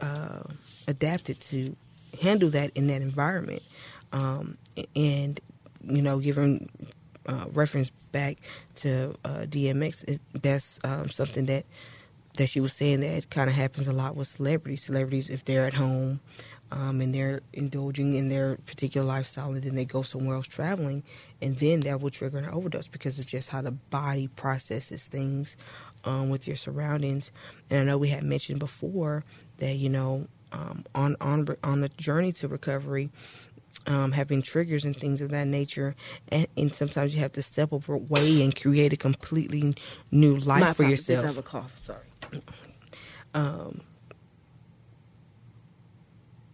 uh, 0.00 0.44
adapted 0.88 1.38
to 1.40 1.76
handle 2.22 2.48
that 2.48 2.70
in 2.74 2.86
that 2.86 3.02
environment. 3.02 3.62
Um, 4.14 4.56
and 4.94 5.38
you 5.84 6.00
know, 6.02 6.18
given 6.18 6.68
uh, 7.26 7.46
reference 7.52 7.90
back 8.12 8.38
to 8.76 9.14
uh, 9.24 9.46
DMX, 9.48 10.04
it, 10.08 10.20
that's 10.42 10.78
um, 10.84 11.08
something 11.08 11.46
that 11.46 11.64
that 12.36 12.48
she 12.48 12.60
was 12.60 12.72
saying 12.72 13.00
that 13.00 13.30
kind 13.30 13.48
of 13.48 13.56
happens 13.56 13.88
a 13.88 13.92
lot 13.92 14.14
with 14.14 14.28
celebrities. 14.28 14.82
Celebrities, 14.84 15.30
if 15.30 15.44
they're 15.44 15.64
at 15.64 15.74
home 15.74 16.20
um, 16.70 17.00
and 17.00 17.14
they're 17.14 17.40
indulging 17.52 18.14
in 18.14 18.28
their 18.28 18.56
particular 18.66 19.06
lifestyle, 19.06 19.52
and 19.52 19.62
then 19.62 19.74
they 19.74 19.84
go 19.84 20.02
somewhere 20.02 20.36
else 20.36 20.46
traveling, 20.46 21.02
and 21.40 21.56
then 21.58 21.80
that 21.80 22.00
will 22.00 22.10
trigger 22.10 22.38
an 22.38 22.48
overdose 22.48 22.88
because 22.88 23.18
of 23.18 23.26
just 23.26 23.48
how 23.48 23.62
the 23.62 23.70
body 23.70 24.28
processes 24.28 25.06
things 25.06 25.56
um, 26.04 26.28
with 26.28 26.46
your 26.46 26.56
surroundings. 26.56 27.30
And 27.70 27.80
I 27.80 27.84
know 27.84 27.98
we 27.98 28.08
had 28.08 28.24
mentioned 28.24 28.58
before 28.58 29.24
that 29.58 29.74
you 29.76 29.88
know 29.88 30.26
um, 30.52 30.84
on 30.94 31.16
on 31.20 31.46
on 31.62 31.80
the 31.80 31.88
journey 31.90 32.32
to 32.32 32.48
recovery, 32.48 33.10
um, 33.86 34.12
having 34.12 34.42
triggers 34.42 34.84
and 34.84 34.96
things 34.96 35.20
of 35.20 35.30
that 35.30 35.46
nature, 35.46 35.94
and, 36.28 36.46
and 36.56 36.74
sometimes 36.74 37.14
you 37.14 37.20
have 37.20 37.32
to 37.32 37.42
step 37.42 37.72
away 37.72 38.42
and 38.42 38.54
create 38.60 38.92
a 38.92 38.96
completely 38.96 39.74
new 40.10 40.36
life 40.36 40.60
My 40.60 40.72
for 40.72 40.82
apologies, 40.84 41.08
yourself. 41.08 41.24
I 41.24 41.26
have 41.28 41.38
a 41.38 41.42
cough. 41.42 41.72
Sorry. 41.84 42.04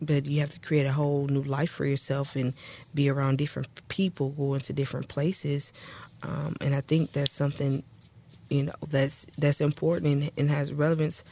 but 0.00 0.26
you 0.26 0.40
have 0.40 0.50
to 0.50 0.60
create 0.60 0.86
a 0.86 0.92
whole 0.92 1.26
new 1.28 1.42
life 1.42 1.70
for 1.70 1.86
yourself 1.86 2.34
and 2.36 2.54
be 2.94 3.08
around 3.08 3.38
different 3.38 3.68
people, 3.88 4.30
go 4.30 4.54
into 4.54 4.72
different 4.72 5.08
places, 5.08 5.72
um, 6.22 6.56
and 6.60 6.74
I 6.74 6.80
think 6.80 7.12
that's 7.12 7.32
something 7.32 7.82
you 8.50 8.64
know 8.64 8.74
that's 8.88 9.26
that's 9.38 9.60
important 9.60 10.12
and, 10.12 10.30
and 10.36 10.50
has 10.50 10.72
relevance. 10.72 11.22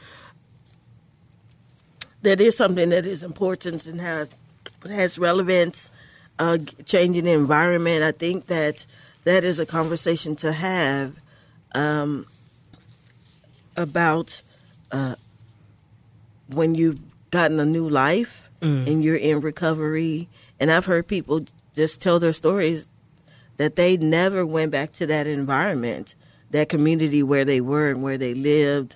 that 2.23 2.39
is 2.39 2.55
something 2.55 2.89
that 2.89 3.05
is 3.05 3.23
important 3.23 3.85
and 3.85 3.99
has 4.01 4.29
has 4.89 5.17
relevance. 5.17 5.91
Uh, 6.39 6.57
changing 6.85 7.25
the 7.25 7.31
environment, 7.31 8.03
I 8.03 8.11
think 8.11 8.47
that 8.47 8.85
that 9.25 9.43
is 9.43 9.59
a 9.59 9.65
conversation 9.65 10.35
to 10.37 10.51
have 10.51 11.13
um, 11.75 12.25
about 13.77 14.41
uh, 14.91 15.15
when 16.47 16.73
you've 16.73 16.99
gotten 17.29 17.59
a 17.59 17.65
new 17.65 17.87
life 17.87 18.49
and 18.87 19.03
you're 19.03 19.15
in 19.15 19.41
recovery. 19.41 20.29
And 20.59 20.71
I've 20.71 20.85
heard 20.85 21.07
people 21.07 21.45
just 21.75 22.01
tell 22.01 22.19
their 22.19 22.33
stories 22.33 22.87
that 23.57 23.75
they 23.75 23.97
never 23.97 24.45
went 24.45 24.71
back 24.71 24.91
to 24.93 25.05
that 25.07 25.27
environment, 25.27 26.15
that 26.49 26.69
community 26.69 27.23
where 27.23 27.45
they 27.45 27.61
were 27.61 27.89
and 27.89 28.03
where 28.03 28.17
they 28.17 28.33
lived. 28.33 28.95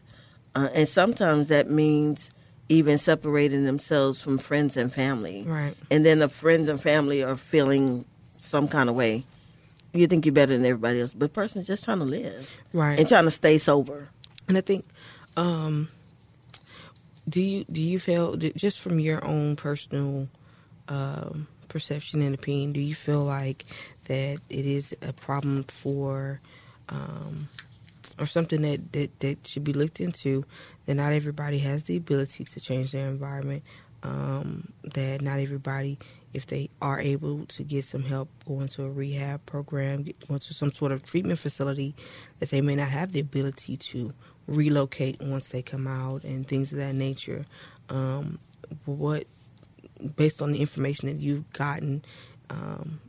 Uh, 0.55 0.69
and 0.73 0.87
sometimes 0.87 1.47
that 1.49 1.69
means 1.69 2.31
even 2.69 2.97
separating 2.97 3.63
themselves 3.65 4.19
from 4.21 4.37
friends 4.37 4.75
and 4.77 4.91
family. 4.91 5.43
Right. 5.45 5.75
And 5.91 6.05
then 6.05 6.19
the 6.19 6.29
friends 6.29 6.67
and 6.69 6.81
family 6.81 7.23
are 7.23 7.35
feeling 7.35 8.05
some 8.37 8.67
kind 8.67 8.89
of 8.89 8.95
way. 8.95 9.23
You 9.93 10.07
think 10.07 10.25
you're 10.25 10.33
better 10.33 10.55
than 10.55 10.65
everybody 10.65 10.99
else, 11.01 11.13
but 11.13 11.27
the 11.27 11.29
person's 11.29 11.67
just 11.67 11.83
trying 11.85 11.99
to 11.99 12.05
live 12.05 12.49
Right. 12.73 12.99
and 12.99 13.07
trying 13.07 13.25
to 13.25 13.31
stay 13.31 13.57
sober. 13.57 14.09
And 14.47 14.57
I 14.57 14.61
think, 14.61 14.85
um, 15.37 15.89
do 17.27 17.41
you 17.41 17.65
do 17.71 17.81
you 17.81 17.97
feel 17.99 18.35
just 18.35 18.79
from 18.79 18.99
your 18.99 19.23
own 19.25 19.55
personal 19.55 20.27
um, 20.87 21.47
perception 21.67 22.21
and 22.21 22.35
opinion, 22.35 22.71
do 22.73 22.79
you 22.79 22.93
feel 22.95 23.23
like 23.23 23.65
that 24.05 24.37
it 24.49 24.65
is 24.65 24.93
a 25.01 25.11
problem 25.13 25.63
for, 25.63 26.39
um, 26.89 27.49
or 28.19 28.25
something 28.25 28.61
that, 28.61 28.91
that 28.93 29.19
that 29.19 29.47
should 29.47 29.63
be 29.63 29.73
looked 29.73 29.99
into? 29.99 30.43
That 30.85 30.95
not 30.95 31.13
everybody 31.13 31.59
has 31.59 31.83
the 31.83 31.97
ability 31.97 32.43
to 32.45 32.59
change 32.59 32.91
their 32.91 33.07
environment. 33.07 33.63
Um, 34.03 34.71
that 34.93 35.21
not 35.21 35.39
everybody, 35.39 35.97
if 36.31 36.45
they 36.45 36.69
are 36.79 36.99
able 36.99 37.47
to 37.47 37.63
get 37.63 37.85
some 37.85 38.03
help, 38.03 38.29
go 38.45 38.59
into 38.59 38.83
a 38.83 38.89
rehab 38.89 39.43
program, 39.47 40.03
get, 40.03 40.27
go 40.27 40.35
into 40.35 40.53
some 40.53 40.71
sort 40.71 40.91
of 40.91 41.03
treatment 41.03 41.39
facility, 41.39 41.95
that 42.39 42.49
they 42.51 42.61
may 42.61 42.75
not 42.75 42.89
have 42.89 43.13
the 43.13 43.19
ability 43.19 43.77
to 43.77 44.13
relocate 44.45 45.19
once 45.21 45.47
they 45.47 45.63
come 45.63 45.87
out 45.87 46.23
and 46.23 46.47
things 46.47 46.71
of 46.71 46.77
that 46.77 46.93
nature. 46.93 47.45
Um, 47.89 48.37
what, 48.85 49.25
based 50.15 50.41
on 50.41 50.51
the 50.51 50.59
information 50.59 51.07
that 51.07 51.17
you've 51.17 51.51
gotten 51.51 52.05
um, 52.51 52.99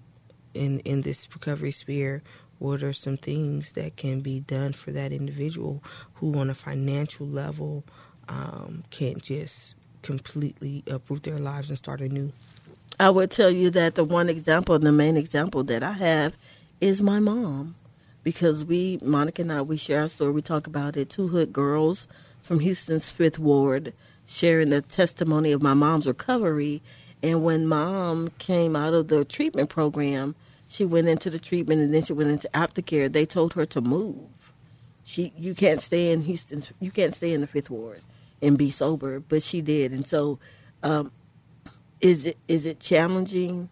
in 0.55 0.81
in 0.81 1.03
this 1.03 1.29
recovery 1.35 1.73
sphere, 1.73 2.23
what 2.59 2.83
are 2.83 2.93
some 2.93 3.17
things 3.17 3.73
that 3.73 3.97
can 3.97 4.21
be 4.21 4.41
done 4.41 4.73
for 4.73 4.91
that 4.93 5.13
individual 5.13 5.83
who, 6.15 6.39
on 6.39 6.51
a 6.51 6.55
financial 6.55 7.27
level, 7.27 7.85
um, 8.29 8.85
can't 8.91 9.23
just 9.23 9.75
completely 10.03 10.83
uproot 10.87 11.25
their 11.25 11.39
lives 11.39 11.69
and 11.69 11.79
start 11.79 12.01
anew? 12.01 12.33
I 12.99 13.11
would 13.11 13.31
tell 13.31 13.51
you 13.51 13.71
that 13.71 13.95
the 13.95 14.05
one 14.05 14.29
example, 14.29 14.79
the 14.79 14.93
main 14.93 15.17
example 15.17 15.63
that 15.65 15.83
I 15.83 15.93
have 15.93 16.35
is 16.81 17.03
my 17.03 17.21
mom. 17.21 17.75
Because 18.23 18.65
we, 18.65 18.99
Monica 19.03 19.43
and 19.43 19.53
I, 19.53 19.63
we 19.63 19.77
share 19.77 20.01
our 20.01 20.09
story. 20.09 20.33
We 20.33 20.43
talk 20.43 20.67
about 20.67 20.97
it. 20.97 21.11
Two 21.11 21.29
hood 21.29 21.53
girls 21.53 22.09
from 22.43 22.61
Houston's 22.61 23.11
Fifth 23.11 23.39
Ward 23.39 23.93
sharing 24.27 24.71
the 24.71 24.83
testimony 24.83 25.53
of 25.53 25.63
my 25.63 25.75
mom's 25.75 26.07
recovery. 26.07 26.83
And 27.23 27.45
when 27.45 27.67
mom 27.67 28.31
came 28.39 28.75
out 28.75 28.95
of 28.95 29.09
the 29.09 29.25
treatment 29.25 29.71
program, 29.71 30.35
she 30.69 30.85
went 30.85 31.09
into 31.09 31.31
the 31.31 31.39
treatment 31.39 31.81
and 31.81 31.95
then 31.95 32.03
she 32.03 32.13
went 32.13 32.31
into 32.31 32.49
aftercare. 32.55 33.13
They 33.13 33.27
told 33.27 33.55
her 33.55 33.67
to 33.67 33.81
move. 33.81 34.29
She, 35.05 35.33
you 35.39 35.55
can't 35.55 35.81
stay 35.81 36.11
in 36.11 36.23
Houston. 36.23 36.65
you 36.81 36.91
can't 36.91 37.15
stay 37.15 37.33
in 37.33 37.41
the 37.41 37.47
Fifth 37.47 37.71
Ward 37.71 38.03
and 38.43 38.59
be 38.59 38.71
sober. 38.71 39.21
But 39.21 39.43
she 39.43 39.61
did, 39.61 39.93
and 39.93 40.07
so 40.07 40.39
um, 40.83 41.13
is 42.01 42.27
it 42.27 42.37
is 42.49 42.67
it 42.67 42.81
challenging 42.81 43.69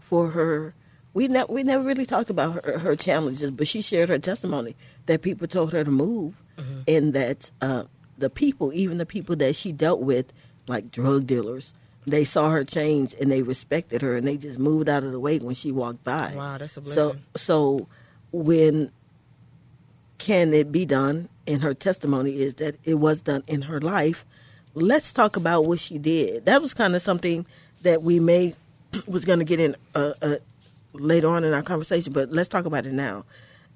for 0.00 0.30
her? 0.30 0.74
We 1.14 1.28
ne- 1.28 1.44
we 1.48 1.62
never 1.62 1.84
really 1.84 2.06
talked 2.06 2.30
about 2.30 2.64
her, 2.64 2.78
her 2.78 2.96
challenges, 2.96 3.50
but 3.50 3.68
she 3.68 3.82
shared 3.82 4.08
her 4.08 4.18
testimony 4.18 4.76
that 5.06 5.22
people 5.22 5.46
told 5.46 5.72
her 5.72 5.84
to 5.84 5.90
move, 5.90 6.34
and 6.86 7.12
that 7.12 7.50
uh, 7.60 7.84
the 8.16 8.30
people, 8.30 8.72
even 8.72 8.98
the 8.98 9.06
people 9.06 9.36
that 9.36 9.56
she 9.56 9.72
dealt 9.72 10.00
with, 10.00 10.32
like 10.68 10.90
drug 10.90 11.26
dealers, 11.26 11.74
they 12.12 12.24
saw 12.24 12.50
her 12.50 12.64
change 12.64 13.14
and 13.20 13.30
they 13.30 13.42
respected 13.42 14.02
her, 14.02 14.16
and 14.16 14.26
they 14.26 14.36
just 14.36 14.58
moved 14.58 14.88
out 14.88 15.04
of 15.04 15.12
the 15.12 15.20
way 15.20 15.38
when 15.38 15.54
she 15.54 15.72
walked 15.72 16.04
by. 16.04 16.32
Wow, 16.36 16.58
that's 16.58 16.76
a 16.76 16.82
So 16.82 16.90
blessing. 17.12 17.22
so 17.36 17.88
when 18.32 18.90
can 20.18 20.52
it 20.52 20.72
be 20.72 20.84
done? 20.84 21.28
And 21.46 21.62
her 21.62 21.74
testimony 21.74 22.40
is 22.40 22.54
that 22.56 22.76
it 22.84 22.94
was 22.94 23.20
done 23.22 23.42
in 23.46 23.62
her 23.62 23.80
life. 23.80 24.24
Let's 24.74 25.12
talk 25.12 25.36
about 25.36 25.64
what 25.66 25.80
she 25.80 25.96
did. 25.98 26.44
That 26.44 26.60
was 26.60 26.74
kind 26.74 26.94
of 26.94 27.02
something 27.02 27.46
that 27.82 28.02
we 28.02 28.20
may 28.20 28.54
was 29.06 29.24
going 29.24 29.38
to 29.38 29.44
get 29.44 29.60
in 29.60 29.76
uh, 29.94 30.12
uh, 30.20 30.36
later 30.92 31.28
on 31.28 31.44
in 31.44 31.52
our 31.54 31.62
conversation, 31.62 32.12
but 32.12 32.30
let's 32.32 32.48
talk 32.48 32.64
about 32.66 32.86
it 32.86 32.92
now. 32.92 33.24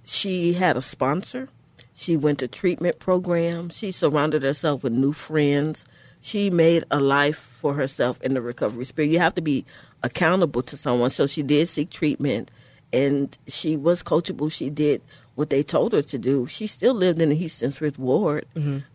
She 0.05 0.55
had 0.55 0.77
a 0.77 0.83
sponsor. 0.83 1.49
She 1.95 2.17
went 2.17 2.39
to 2.41 2.49
treatment 2.49 2.99
programs. 2.99 3.77
She 3.77 3.91
surrounded 3.91 4.43
herself 4.43 4.83
with 4.83 4.93
new 4.93 5.13
friends. 5.13 5.85
She 6.23 6.49
made 6.49 6.85
a 6.91 7.01
life 7.01 7.37
for 7.61 7.75
herself 7.75 8.21
in 8.23 8.33
the 8.33 8.41
recovery 8.41 8.85
spirit. 8.87 9.11
You 9.11 9.19
have 9.19 9.35
to 9.35 9.43
be 9.43 9.67
accountable 10.03 10.63
to 10.63 10.77
someone. 10.77 11.11
So 11.11 11.27
she 11.27 11.43
did 11.43 11.69
seek 11.69 11.91
treatment 11.91 12.51
and 12.93 13.37
she 13.49 13.77
was 13.77 14.03
coachable. 14.03 14.51
She 14.51 14.71
did 14.71 15.03
what 15.35 15.51
they 15.51 15.63
told 15.63 15.93
her 15.93 16.03
to 16.03 16.19
do. 16.19 16.47
She 16.47 16.67
still 16.67 16.95
lived 16.95 17.21
in 17.21 17.31
the 17.31 17.35
Houston 17.35 17.71
Fifth 17.73 17.99
Ward, 17.99 18.47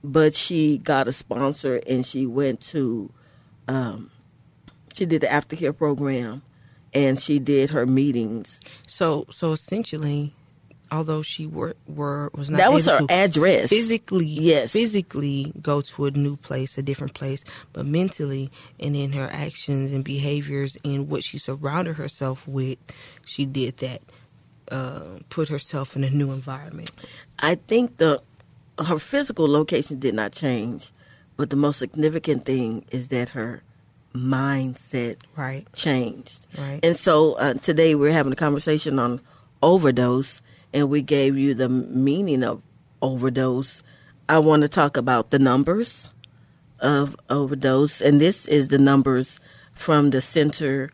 but 0.04 0.34
she 0.34 0.78
got 0.78 1.08
a 1.08 1.14
sponsor 1.14 1.82
and 1.88 2.06
she 2.06 2.26
went 2.26 2.62
to, 2.62 3.12
um, 3.68 4.10
she 4.94 5.06
did 5.06 5.22
the 5.22 5.28
aftercare 5.28 5.76
program 5.78 6.42
and 6.94 7.20
she 7.22 7.40
did 7.40 7.72
her 7.72 7.86
meetings. 7.86 8.60
So 8.88 9.26
so 9.30 9.52
essentially, 9.52 10.34
although 10.92 11.22
she 11.22 11.46
were, 11.46 11.76
were 11.88 12.30
was 12.34 12.50
not 12.50 12.58
That 12.60 12.72
was 12.72 12.88
able 12.88 12.98
her 13.00 13.08
to 13.08 13.14
address. 13.14 13.70
physically 13.70 14.26
Yes. 14.26 14.72
physically 14.72 15.54
go 15.62 15.82
to 15.82 16.06
a 16.06 16.12
new 16.12 16.36
place, 16.38 16.78
a 16.78 16.82
different 16.82 17.14
place, 17.14 17.44
but 17.74 17.86
mentally 17.86 18.50
and 18.80 18.96
in 18.96 19.12
her 19.14 19.30
actions 19.32 19.94
and 19.94 20.04
behaviors 20.04 20.78
and 20.86 21.10
what 21.10 21.24
she 21.24 21.38
surrounded 21.38 21.96
herself 21.98 22.48
with, 22.48 22.78
she 23.26 23.46
did 23.46 23.78
that. 23.78 24.02
Uh, 24.70 25.20
put 25.30 25.48
herself 25.48 25.96
in 25.96 26.04
a 26.04 26.10
new 26.10 26.30
environment. 26.32 26.92
I 27.40 27.56
think 27.56 27.98
the 28.00 28.22
her 28.86 29.00
physical 29.00 29.48
location 29.48 29.98
did 29.98 30.14
not 30.14 30.34
change, 30.34 30.92
but 31.38 31.50
the 31.50 31.56
most 31.56 31.80
significant 31.80 32.44
thing 32.44 32.84
is 32.92 33.08
that 33.08 33.30
her 33.30 33.64
mindset 34.14 35.16
Right. 35.38 35.66
changed. 35.74 36.46
Right. 36.58 36.80
And 36.84 36.98
so 36.98 37.34
uh, 37.34 37.54
today 37.56 37.96
we're 37.96 38.12
having 38.12 38.34
a 38.34 38.36
conversation 38.36 39.00
on 39.00 39.22
overdose, 39.64 40.42
and 40.74 40.90
we 40.90 41.02
gave 41.02 41.38
you 41.38 41.54
the 41.54 41.70
meaning 41.70 42.44
of 42.44 42.62
overdose. 43.02 43.84
I 44.30 44.40
want 44.40 44.64
to 44.64 44.68
talk 44.68 44.98
about 44.98 45.30
the 45.30 45.40
numbers 45.40 46.10
of 46.80 47.16
overdose, 47.30 48.02
and 48.02 48.20
this 48.20 48.46
is 48.46 48.68
the 48.68 48.78
numbers 48.78 49.40
from 49.74 50.10
the 50.10 50.22
Center 50.22 50.92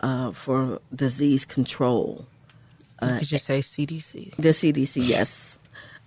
uh, 0.00 0.32
for 0.32 0.80
Disease 0.94 1.44
Control. 1.44 2.26
Uh, 2.98 3.18
Did 3.18 3.32
you 3.32 3.38
say 3.38 3.60
CDC? 3.60 4.36
The 4.36 4.50
CDC, 4.50 5.06
yes. 5.06 5.58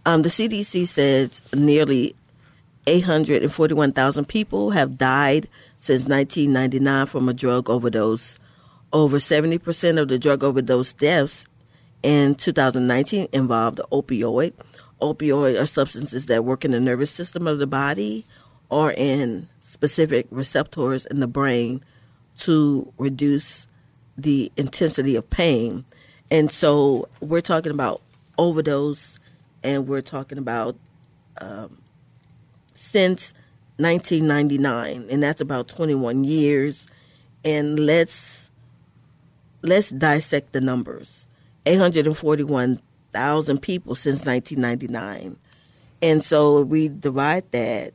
Um, 0.05 0.21
the 0.21 0.29
CDC 0.29 0.87
says 0.87 1.41
nearly 1.53 2.15
841,000 2.87 4.27
people 4.27 4.71
have 4.71 4.97
died 4.97 5.47
since 5.77 6.05
1999 6.05 7.05
from 7.05 7.29
a 7.29 7.33
drug 7.33 7.69
overdose. 7.69 8.39
Over 8.91 9.17
70% 9.17 9.99
of 9.99 10.07
the 10.07 10.17
drug 10.17 10.43
overdose 10.43 10.93
deaths 10.93 11.45
in 12.03 12.35
2019 12.35 13.27
involved 13.31 13.79
opioid. 13.91 14.53
Opioid 15.01 15.61
are 15.61 15.65
substances 15.65 16.25
that 16.27 16.45
work 16.45 16.65
in 16.65 16.71
the 16.71 16.79
nervous 16.79 17.11
system 17.11 17.47
of 17.47 17.59
the 17.59 17.67
body 17.67 18.25
or 18.69 18.91
in 18.91 19.47
specific 19.63 20.27
receptors 20.31 21.05
in 21.05 21.19
the 21.19 21.27
brain 21.27 21.83
to 22.39 22.91
reduce 22.97 23.67
the 24.17 24.51
intensity 24.57 25.15
of 25.15 25.29
pain. 25.29 25.85
And 26.31 26.51
so 26.51 27.07
we're 27.21 27.41
talking 27.41 27.71
about 27.71 28.01
overdose 28.37 29.17
and 29.63 29.87
we're 29.87 30.01
talking 30.01 30.37
about 30.37 30.75
um, 31.39 31.81
since 32.75 33.33
1999 33.77 35.07
and 35.09 35.23
that's 35.23 35.41
about 35.41 35.67
21 35.67 36.23
years 36.23 36.87
and 37.43 37.79
let's 37.79 38.49
let's 39.61 39.89
dissect 39.89 40.51
the 40.51 40.61
numbers 40.61 41.18
841,000 41.69 43.61
people 43.61 43.95
since 43.95 44.23
1999 44.25 45.37
and 46.01 46.23
so 46.23 46.61
we 46.61 46.87
divide 46.87 47.43
that 47.51 47.93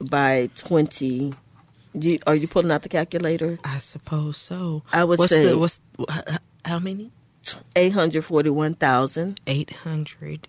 by 0.00 0.48
20 0.56 1.34
you, 1.94 2.18
are 2.26 2.34
you 2.34 2.46
pulling 2.48 2.70
out 2.70 2.82
the 2.82 2.88
calculator 2.88 3.58
I 3.64 3.78
suppose 3.78 4.36
so. 4.36 4.82
I 4.92 5.04
would 5.04 5.18
what's 5.18 5.30
say- 5.30 5.46
the, 5.46 5.58
what's 5.58 5.80
how 6.64 6.78
many? 6.78 7.12
841,000 7.76 9.40
Eight 9.46 9.70
hundred 9.70 10.48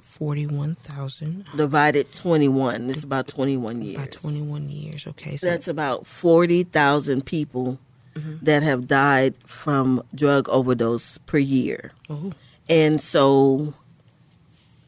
forty-one 0.00 0.76
thousand 0.76 1.44
divided 1.56 2.10
21 2.12 2.88
it's 2.88 3.02
about 3.04 3.28
21 3.28 3.82
years 3.82 3.96
by 3.98 4.06
twenty-one 4.06 4.68
years. 4.70 5.06
Okay, 5.06 5.36
so 5.36 5.46
that's 5.46 5.68
about 5.68 6.06
40,000 6.06 7.26
people 7.26 7.78
Mm-hmm. 8.16 8.44
that 8.46 8.62
have 8.62 8.88
died 8.88 9.34
from 9.44 10.02
drug 10.14 10.48
overdose 10.48 11.18
per 11.26 11.36
year. 11.36 11.92
oh, 12.08 12.32
And 12.66 12.98
so 12.98 13.74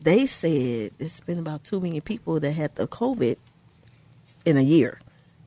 they 0.00 0.24
said 0.24 0.92
it's 0.98 1.20
been 1.20 1.38
about 1.38 1.62
2 1.64 1.78
million 1.80 2.00
people 2.00 2.40
that 2.40 2.52
had 2.52 2.74
the 2.76 2.88
COVID 2.88 3.36
in 4.46 4.56
a 4.56 4.62
year. 4.62 4.98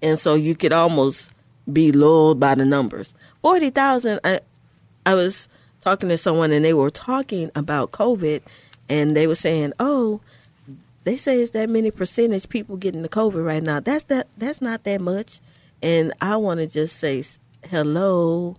And 0.01 0.19
so 0.19 0.35
you 0.35 0.55
could 0.55 0.73
almost 0.73 1.31
be 1.71 1.91
lulled 1.91 2.39
by 2.39 2.53
the 2.53 2.65
numbers. 2.65 3.15
40,000, 3.41 4.19
I, 4.23 4.41
I 5.05 5.15
was 5.15 5.47
talking 5.81 6.09
to 6.09 6.17
someone 6.17 6.51
and 6.51 6.63
they 6.63 6.73
were 6.73 6.91
talking 6.91 7.49
about 7.55 7.91
COVID 7.91 8.41
and 8.89 9.15
they 9.15 9.25
were 9.25 9.35
saying, 9.35 9.73
oh, 9.79 10.21
they 11.03 11.17
say 11.17 11.41
it's 11.41 11.51
that 11.51 11.69
many 11.69 11.89
percentage 11.89 12.47
people 12.47 12.77
getting 12.77 13.01
the 13.01 13.09
COVID 13.09 13.43
right 13.43 13.63
now. 13.63 13.79
That's 13.79 14.03
that. 14.05 14.27
That's 14.37 14.61
not 14.61 14.83
that 14.83 15.01
much. 15.01 15.39
And 15.81 16.13
I 16.21 16.35
want 16.35 16.59
to 16.59 16.67
just 16.67 16.97
say, 16.97 17.23
hello. 17.69 18.55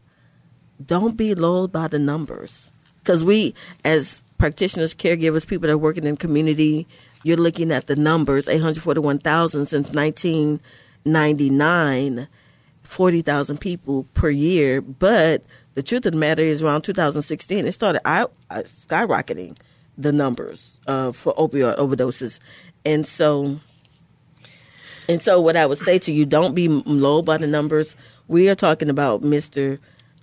Don't 0.85 1.17
be 1.17 1.35
lulled 1.35 1.73
by 1.73 1.89
the 1.89 1.99
numbers, 1.99 2.71
because 2.99 3.25
we, 3.25 3.55
as 3.85 4.23
practitioners, 4.39 4.95
caregivers, 4.95 5.47
people 5.47 5.69
that 5.69 5.73
are 5.73 5.79
working 5.79 6.05
in 6.05 6.17
community, 6.17 6.87
you're 7.23 7.37
looking 7.37 7.71
at 7.71 7.87
the 7.87 7.97
numbers: 7.97 8.49
841,000 8.49 9.67
since 9.67 9.91
1999, 9.91 12.29
40,000 12.83 13.61
people 13.61 14.05
per 14.15 14.31
year. 14.31 14.81
But 14.81 15.45
the 15.75 15.83
truth 15.83 16.07
of 16.07 16.13
the 16.13 16.19
matter 16.19 16.43
is, 16.43 16.63
around 16.63 16.83
2016, 16.83 17.67
it 17.67 17.73
started 17.73 18.07
out 18.07 18.33
uh, 18.51 18.63
skyrocketing 18.65 19.57
the 19.97 20.13
numbers 20.13 20.73
uh, 20.87 21.13
for 21.13 21.35
opioid 21.35 21.77
overdoses, 21.77 22.41
and 22.85 23.07
so, 23.07 23.61
and 25.09 25.23
so, 25.23 25.41
what 25.41 25.57
I 25.57 25.67
would 25.67 25.79
say 25.79 25.99
to 26.01 26.13
you, 26.13 26.27
don't 26.27 26.55
be 26.55 26.69
lulled 26.69 27.27
by 27.27 27.37
the 27.37 27.47
numbers. 27.47 27.95
We 28.29 28.49
are 28.49 28.55
talking 28.55 28.89
about 28.89 29.23
Mister 29.23 29.79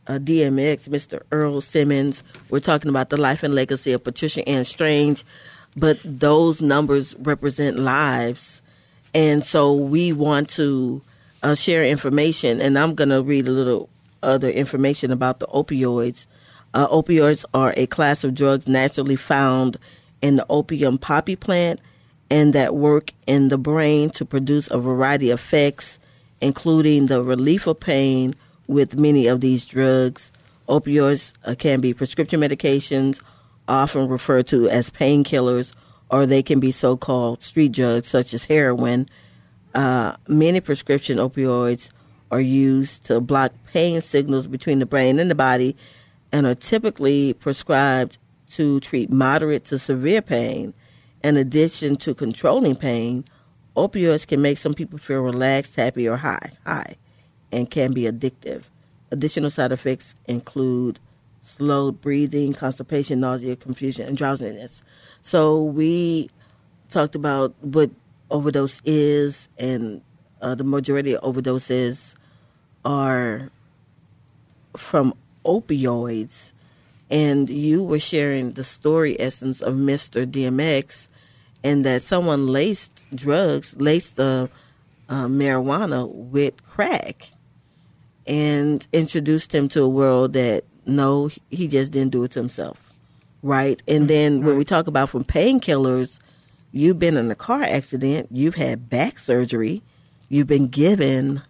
uh, 0.08 0.20
DMX, 0.20 0.90
Mr. 0.90 1.22
Earl 1.32 1.62
Simmons. 1.62 2.24
We're 2.50 2.60
talking 2.60 2.90
about 2.90 3.10
the 3.10 3.18
life 3.18 3.44
and 3.44 3.54
legacy 3.54 3.92
of 3.92 4.04
Patricia 4.04 4.48
Ann 4.48 4.66
Strange, 4.66 5.24
but 5.78 6.00
those 6.04 6.62
numbers 6.62 7.16
represent 7.20 7.78
lives, 7.78 8.62
and 9.14 9.44
so 9.44 9.74
we 9.74 10.12
want 10.12 10.50
to 10.52 11.02
uh, 11.44 11.56
share 11.56 11.86
information. 11.86 12.62
And 12.62 12.78
I'm 12.78 12.96
going 12.96 13.10
to 13.10 13.22
read 13.22 13.48
a 13.48 13.52
little 13.52 13.90
other 14.24 14.50
information 14.50 15.12
about 15.12 15.40
the 15.40 15.48
opioids. 15.48 16.26
Uh, 16.74 16.88
opioids 16.88 17.46
are 17.54 17.74
a 17.78 17.88
class 17.88 18.24
of 18.24 18.36
drugs 18.36 18.68
naturally 18.68 19.16
found 19.16 19.78
in 20.22 20.36
the 20.36 20.46
opium 20.50 20.98
poppy 20.98 21.36
plant 21.36 21.80
and 22.30 22.54
that 22.54 22.76
work 22.76 23.12
in 23.26 23.48
the 23.48 23.58
brain 23.58 24.10
to 24.12 24.26
produce 24.26 24.70
a 24.70 24.78
variety 24.78 25.32
of 25.32 25.40
effects, 25.40 26.00
including 26.42 27.08
the 27.08 27.24
relief 27.24 27.68
of 27.68 27.80
pain 27.80 28.36
with 28.68 28.98
many 28.98 29.28
of 29.28 29.42
these 29.42 29.66
drugs. 29.66 30.32
Opioids 30.68 31.34
uh, 31.46 31.56
can 31.56 31.82
be 31.82 31.94
prescription 31.94 32.40
medications, 32.40 33.20
often 33.68 34.08
referred 34.08 34.48
to 34.48 34.70
as 34.70 34.90
painkillers, 34.90 35.74
or 36.12 36.26
they 36.26 36.44
can 36.44 36.60
be 36.60 36.72
so 36.72 36.96
called 36.96 37.44
street 37.44 37.72
drugs 37.72 38.08
such 38.08 38.34
as 38.34 38.46
heroin. 38.46 39.08
Uh, 39.74 40.16
many 40.28 40.60
prescription 40.60 41.18
opioids 41.18 41.90
are 42.32 42.42
used 42.42 43.06
to 43.06 43.20
block 43.20 43.52
pain 43.72 44.02
signals 44.02 44.48
between 44.48 44.80
the 44.80 44.86
brain 44.86 45.20
and 45.20 45.30
the 45.30 45.36
body 45.36 45.76
and 46.32 46.46
are 46.46 46.56
typically 46.56 47.34
prescribed 47.34 48.18
to 48.52 48.80
treat 48.80 49.12
moderate 49.12 49.66
to 49.66 49.78
severe 49.78 50.22
pain. 50.22 50.74
In 51.24 51.38
addition 51.38 51.98
to 51.98 52.14
controlling 52.14 52.76
pain, 52.76 53.26
opioids 53.76 54.28
can 54.28 54.42
make 54.42 54.58
some 54.58 54.74
people 54.74 55.00
feel 55.00 55.22
relaxed, 55.22 55.76
happy, 55.76 56.08
or 56.08 56.18
high, 56.18 56.52
high, 56.66 56.96
and 57.52 57.70
can 57.70 57.94
be 57.94 58.04
addictive. 58.04 58.64
Additional 59.12 59.50
side 59.50 59.72
effects 59.72 60.16
include 60.28 61.00
slowed 61.44 62.02
breathing, 62.02 62.54
constipation, 62.54 63.20
nausea, 63.20 63.56
confusion, 63.56 64.08
and 64.08 64.18
drowsiness. 64.18 64.84
So 65.24 65.64
we 65.64 66.30
talked 66.90 67.16
about 67.16 67.54
what 67.62 67.90
overdose 68.30 68.82
is, 68.86 69.50
and 69.58 70.02
uh, 70.42 70.56
the 70.56 70.64
majority 70.64 71.16
of 71.16 71.24
overdoses 71.24 72.16
are 72.86 73.50
from 74.78 75.14
opioids. 75.46 76.52
And 77.10 77.50
you 77.50 77.84
were 77.84 78.00
sharing 78.00 78.54
the 78.54 78.64
story 78.64 79.20
essence 79.20 79.62
of 79.62 79.74
Mr. 79.74 80.26
DMX, 80.26 81.08
and 81.64 81.84
that 81.86 82.04
someone 82.04 82.48
laced 82.48 82.99
drugs, 83.14 83.76
laced 83.78 84.16
the 84.16 84.50
uh, 85.08 85.26
marijuana 85.26 86.10
with 86.12 86.64
crack, 86.66 87.30
and 88.28 88.88
introduced 88.94 89.54
him 89.54 89.68
to 89.70 89.84
a 89.84 89.90
world 89.90 90.34
that 90.34 90.64
no, 90.86 91.30
he 91.50 91.68
just 91.68 91.92
didn't 91.92 92.12
do 92.12 92.24
it 92.24 92.32
to 92.32 92.40
himself, 92.40 92.78
right? 93.44 93.82
And 93.88 94.08
then 94.08 94.44
when 94.44 94.58
we 94.58 94.64
talk 94.64 94.88
about 94.88 95.10
from 95.10 95.24
painkillers, 95.24 96.20
you've 96.72 97.00
been 97.00 97.18
in 97.18 97.32
a 97.32 97.36
car 97.36 97.64
accident, 97.64 98.30
you've 98.32 98.56
had 98.56 98.90
back 98.90 99.20
surgery, 99.20 99.82
you've 100.30 100.48
been 100.48 100.68
given 100.68 101.42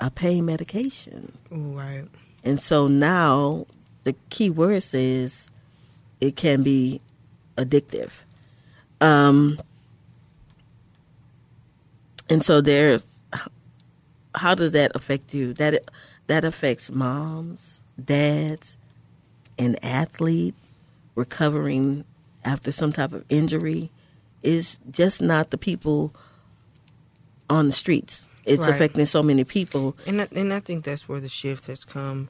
a 0.00 0.10
pain 0.10 0.44
medication. 0.44 1.32
Right. 1.50 2.04
And 2.44 2.60
so 2.60 2.86
now 2.86 3.66
the 4.04 4.14
key 4.30 4.50
word 4.50 4.84
is 4.92 5.48
it 6.20 6.36
can 6.36 6.62
be 6.62 7.00
addictive. 7.56 8.10
Um, 9.00 9.58
and 12.30 12.44
so 12.44 12.60
there's 12.60 13.04
how 14.34 14.54
does 14.54 14.72
that 14.72 14.92
affect 14.94 15.34
you? 15.34 15.54
That 15.54 15.84
that 16.26 16.44
affects 16.44 16.90
moms, 16.90 17.80
dads, 18.02 18.76
an 19.58 19.76
athlete 19.82 20.54
recovering 21.14 22.04
after 22.44 22.70
some 22.72 22.92
type 22.92 23.12
of 23.12 23.24
injury 23.28 23.90
is 24.42 24.78
just 24.90 25.20
not 25.22 25.50
the 25.50 25.58
people 25.58 26.14
on 27.50 27.66
the 27.66 27.72
streets. 27.72 28.22
It's 28.44 28.60
Right. 28.60 28.74
affecting 28.74 29.06
so 29.06 29.22
many 29.22 29.44
people. 29.44 29.96
And 30.06 30.22
I, 30.22 30.28
and 30.32 30.52
I 30.52 30.60
think 30.60 30.84
that's 30.84 31.08
where 31.08 31.20
the 31.20 31.28
shift 31.28 31.66
has 31.66 31.84
come, 31.84 32.28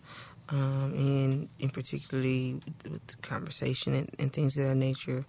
um, 0.48 0.94
in 0.94 1.48
in 1.58 1.70
particularly 1.70 2.54
with, 2.54 2.92
with 2.92 3.06
the 3.08 3.16
conversation 3.16 3.94
and, 3.94 4.10
and 4.18 4.32
things 4.32 4.56
of 4.56 4.64
that 4.66 4.76
nature, 4.76 5.26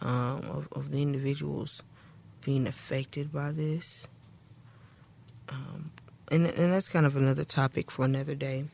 um, 0.00 0.42
of, 0.44 0.68
of 0.72 0.92
the 0.92 1.02
individuals 1.02 1.82
being 2.48 2.66
affected 2.66 3.30
by 3.30 3.52
this. 3.52 4.08
Um, 5.50 5.90
and 6.32 6.46
and 6.46 6.72
that's 6.72 6.88
kind 6.88 7.04
of 7.04 7.14
another 7.14 7.44
topic 7.44 7.90
for 7.90 8.06
another 8.06 8.34
day. 8.34 8.64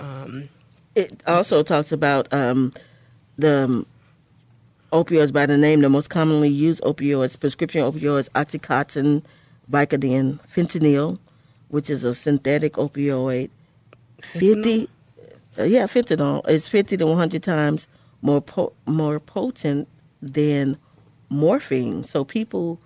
Um, 0.00 0.48
It 0.94 1.20
also 1.26 1.62
talks 1.62 1.92
about 1.92 2.32
um, 2.32 2.72
the 3.36 3.64
um, 3.64 3.86
opioids 4.90 5.34
by 5.34 5.44
the 5.44 5.58
name, 5.58 5.82
the 5.82 5.90
most 5.90 6.08
commonly 6.08 6.48
used 6.48 6.80
opioids, 6.80 7.38
prescription 7.38 7.82
opioids, 7.82 8.30
Oxycontin, 8.30 9.22
Vicodin, 9.70 10.40
fentanyl, 10.56 11.18
which 11.68 11.90
is 11.90 12.04
a 12.04 12.14
synthetic 12.14 12.72
opioid. 12.74 13.50
50, 14.22 14.88
uh, 15.58 15.64
yeah, 15.64 15.86
fentanyl 15.86 16.48
is 16.48 16.66
50 16.66 16.96
to 16.96 17.06
100 17.06 17.42
times 17.42 17.86
more 18.22 18.40
po- 18.40 18.72
more 18.86 19.20
potent 19.20 19.88
than 20.22 20.78
morphine. 21.30 22.04
So 22.04 22.24
people 22.24 22.80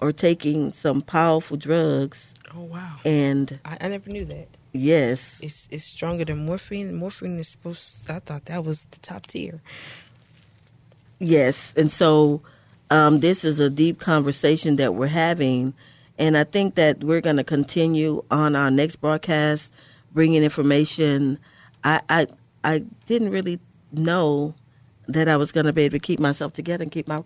are 0.00 0.12
taking 0.12 0.72
some 0.72 1.02
powerful 1.02 1.56
drugs 1.56 2.34
oh 2.56 2.62
wow! 2.62 2.96
and 3.04 3.60
I, 3.64 3.78
I 3.80 3.88
never 3.88 4.10
knew 4.10 4.24
that. 4.26 4.48
yes, 4.72 5.38
It's 5.40 5.68
it's 5.70 5.84
stronger 5.84 6.24
than 6.24 6.44
morphine. 6.44 6.94
Morphine 6.94 7.38
is 7.38 7.48
supposed. 7.48 8.10
I 8.10 8.18
thought 8.18 8.46
that 8.46 8.64
was 8.64 8.86
the 8.86 8.98
top 8.98 9.26
tier. 9.26 9.60
Yes, 11.18 11.72
and 11.76 11.90
so 11.90 12.42
um, 12.90 13.20
this 13.20 13.44
is 13.44 13.60
a 13.60 13.70
deep 13.70 14.00
conversation 14.00 14.76
that 14.76 14.94
we're 14.94 15.06
having, 15.06 15.72
and 16.18 16.36
I 16.36 16.44
think 16.44 16.74
that 16.74 17.04
we're 17.04 17.20
going 17.20 17.36
to 17.36 17.44
continue 17.44 18.24
on 18.30 18.56
our 18.56 18.70
next 18.70 18.96
broadcast, 18.96 19.72
bringing 20.12 20.42
information. 20.42 21.38
I 21.84 22.00
I, 22.08 22.26
I 22.64 22.80
didn't 23.06 23.30
really 23.30 23.60
know 23.92 24.54
that 25.06 25.28
I 25.28 25.36
was 25.36 25.52
going 25.52 25.66
to 25.66 25.72
be 25.72 25.82
able 25.82 25.94
to 25.94 26.00
keep 26.00 26.18
myself 26.18 26.52
together 26.54 26.82
and 26.82 26.90
keep 26.90 27.06
my 27.06 27.22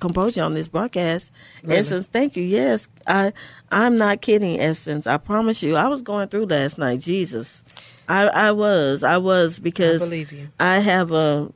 composure 0.00 0.42
on 0.42 0.54
this 0.54 0.68
broadcast. 0.68 1.32
Really? 1.62 1.80
Essence, 1.80 2.06
thank 2.08 2.36
you. 2.36 2.42
Yes, 2.42 2.88
I 3.06 3.32
I'm 3.70 3.96
not 3.96 4.20
kidding. 4.22 4.60
Essence, 4.60 5.06
I 5.06 5.16
promise 5.16 5.62
you, 5.62 5.76
I 5.76 5.88
was 5.88 6.02
going 6.02 6.28
through 6.28 6.46
last 6.46 6.78
night. 6.78 7.00
Jesus, 7.00 7.62
I 8.08 8.28
I 8.28 8.52
was 8.52 9.02
I 9.02 9.18
was 9.18 9.58
I 9.58 9.62
because 9.62 10.00
believe 10.00 10.32
you. 10.32 10.48
I 10.58 10.78
have 10.78 11.12
a, 11.12 11.52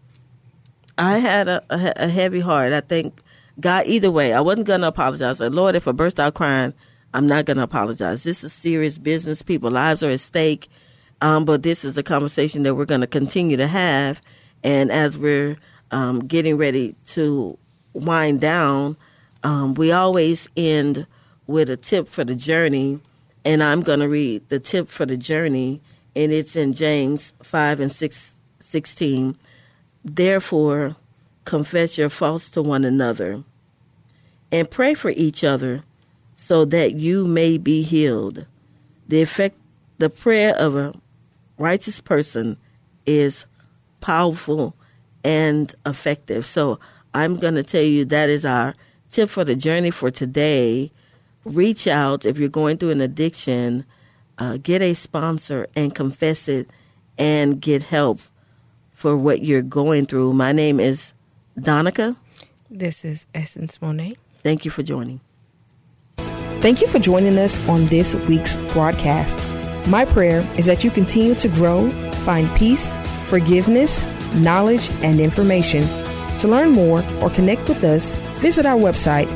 I 0.98 1.18
had 1.18 1.48
a, 1.48 1.62
a, 1.70 1.92
a 2.04 2.08
heavy 2.08 2.40
heart. 2.40 2.72
I 2.72 2.80
think 2.80 3.22
God, 3.58 3.86
either 3.86 4.10
way, 4.10 4.32
I 4.32 4.40
wasn't 4.40 4.66
going 4.66 4.80
to 4.80 4.88
apologize. 4.88 5.40
I 5.40 5.44
said, 5.44 5.54
Lord, 5.54 5.74
if 5.74 5.86
I 5.86 5.92
burst 5.92 6.18
out 6.18 6.34
crying, 6.34 6.72
I'm 7.12 7.26
not 7.26 7.44
going 7.44 7.56
to 7.58 7.62
apologize. 7.62 8.22
This 8.22 8.42
is 8.44 8.52
serious 8.52 8.96
business. 8.98 9.42
People 9.42 9.70
lives 9.70 10.02
are 10.02 10.10
at 10.10 10.20
stake. 10.20 10.68
Um, 11.20 11.44
but 11.44 11.62
this 11.62 11.84
is 11.84 11.96
a 11.98 12.02
conversation 12.02 12.62
that 12.62 12.74
we're 12.74 12.86
going 12.86 13.02
to 13.02 13.06
continue 13.06 13.56
to 13.58 13.66
have. 13.66 14.20
And 14.64 14.90
as 14.90 15.18
we're 15.18 15.56
um, 15.90 16.26
getting 16.26 16.56
ready 16.56 16.94
to 17.08 17.58
wind 17.92 18.40
down, 18.40 18.96
um, 19.42 19.74
we 19.74 19.92
always 19.92 20.48
end 20.56 21.06
with 21.46 21.70
a 21.70 21.76
tip 21.76 22.08
for 22.08 22.24
the 22.24 22.34
journey. 22.34 23.00
And 23.44 23.62
I'm 23.62 23.82
going 23.82 24.00
to 24.00 24.08
read 24.08 24.48
the 24.48 24.60
tip 24.60 24.88
for 24.88 25.06
the 25.06 25.16
journey, 25.16 25.80
and 26.14 26.30
it's 26.30 26.56
in 26.56 26.74
James 26.74 27.32
5 27.42 27.80
and 27.80 27.92
6, 27.92 28.34
16. 28.60 29.36
Therefore, 30.04 30.96
confess 31.44 31.96
your 31.96 32.10
faults 32.10 32.50
to 32.50 32.62
one 32.62 32.84
another 32.84 33.42
and 34.52 34.70
pray 34.70 34.94
for 34.94 35.10
each 35.10 35.42
other 35.42 35.82
so 36.36 36.64
that 36.66 36.94
you 36.94 37.24
may 37.24 37.56
be 37.58 37.82
healed. 37.82 38.46
The 39.08 39.22
effect 39.22 39.56
the 39.98 40.08
prayer 40.08 40.56
of 40.56 40.76
a 40.76 40.94
righteous 41.58 42.00
person 42.00 42.56
is 43.04 43.44
powerful 44.00 44.74
and 45.22 45.74
effective. 45.84 46.46
So 46.46 46.80
I'm 47.14 47.36
going 47.36 47.54
to 47.54 47.62
tell 47.62 47.82
you 47.82 48.04
that 48.06 48.28
is 48.28 48.44
our 48.44 48.74
tip 49.10 49.30
for 49.30 49.44
the 49.44 49.54
journey 49.54 49.90
for 49.90 50.10
today 50.10 50.92
reach 51.44 51.86
out 51.86 52.24
if 52.24 52.38
you're 52.38 52.48
going 52.48 52.78
through 52.78 52.90
an 52.90 53.00
addiction, 53.00 53.84
uh, 54.38 54.58
get 54.58 54.82
a 54.82 54.94
sponsor 54.94 55.66
and 55.74 55.94
confess 55.94 56.48
it 56.48 56.70
and 57.18 57.60
get 57.60 57.82
help 57.84 58.20
for 58.92 59.16
what 59.16 59.42
you're 59.42 59.62
going 59.62 60.06
through. 60.06 60.32
My 60.32 60.52
name 60.52 60.80
is 60.80 61.12
Donica. 61.58 62.16
This 62.70 63.04
is 63.04 63.26
Essence 63.34 63.80
Monet. 63.80 64.14
Thank 64.42 64.64
you 64.64 64.70
for 64.70 64.82
joining. 64.82 65.20
Thank 66.60 66.80
you 66.80 66.86
for 66.86 66.98
joining 66.98 67.38
us 67.38 67.66
on 67.68 67.86
this 67.86 68.14
week's 68.26 68.54
broadcast. 68.72 69.38
My 69.88 70.04
prayer 70.04 70.46
is 70.58 70.66
that 70.66 70.84
you 70.84 70.90
continue 70.90 71.34
to 71.36 71.48
grow, 71.48 71.90
find 72.24 72.54
peace, 72.56 72.92
forgiveness, 73.24 74.04
knowledge, 74.34 74.90
and 75.02 75.20
information. 75.20 75.86
To 76.40 76.48
learn 76.48 76.70
more 76.70 77.04
or 77.20 77.30
connect 77.30 77.68
with 77.68 77.84
us, 77.84 78.10
visit 78.40 78.66
our 78.66 78.78
website 78.78 79.28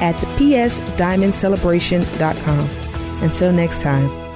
at 0.00 0.14
thepsdiamondcelebration.com. 0.16 2.68
Until 3.22 3.52
next 3.52 3.82
time. 3.82 4.29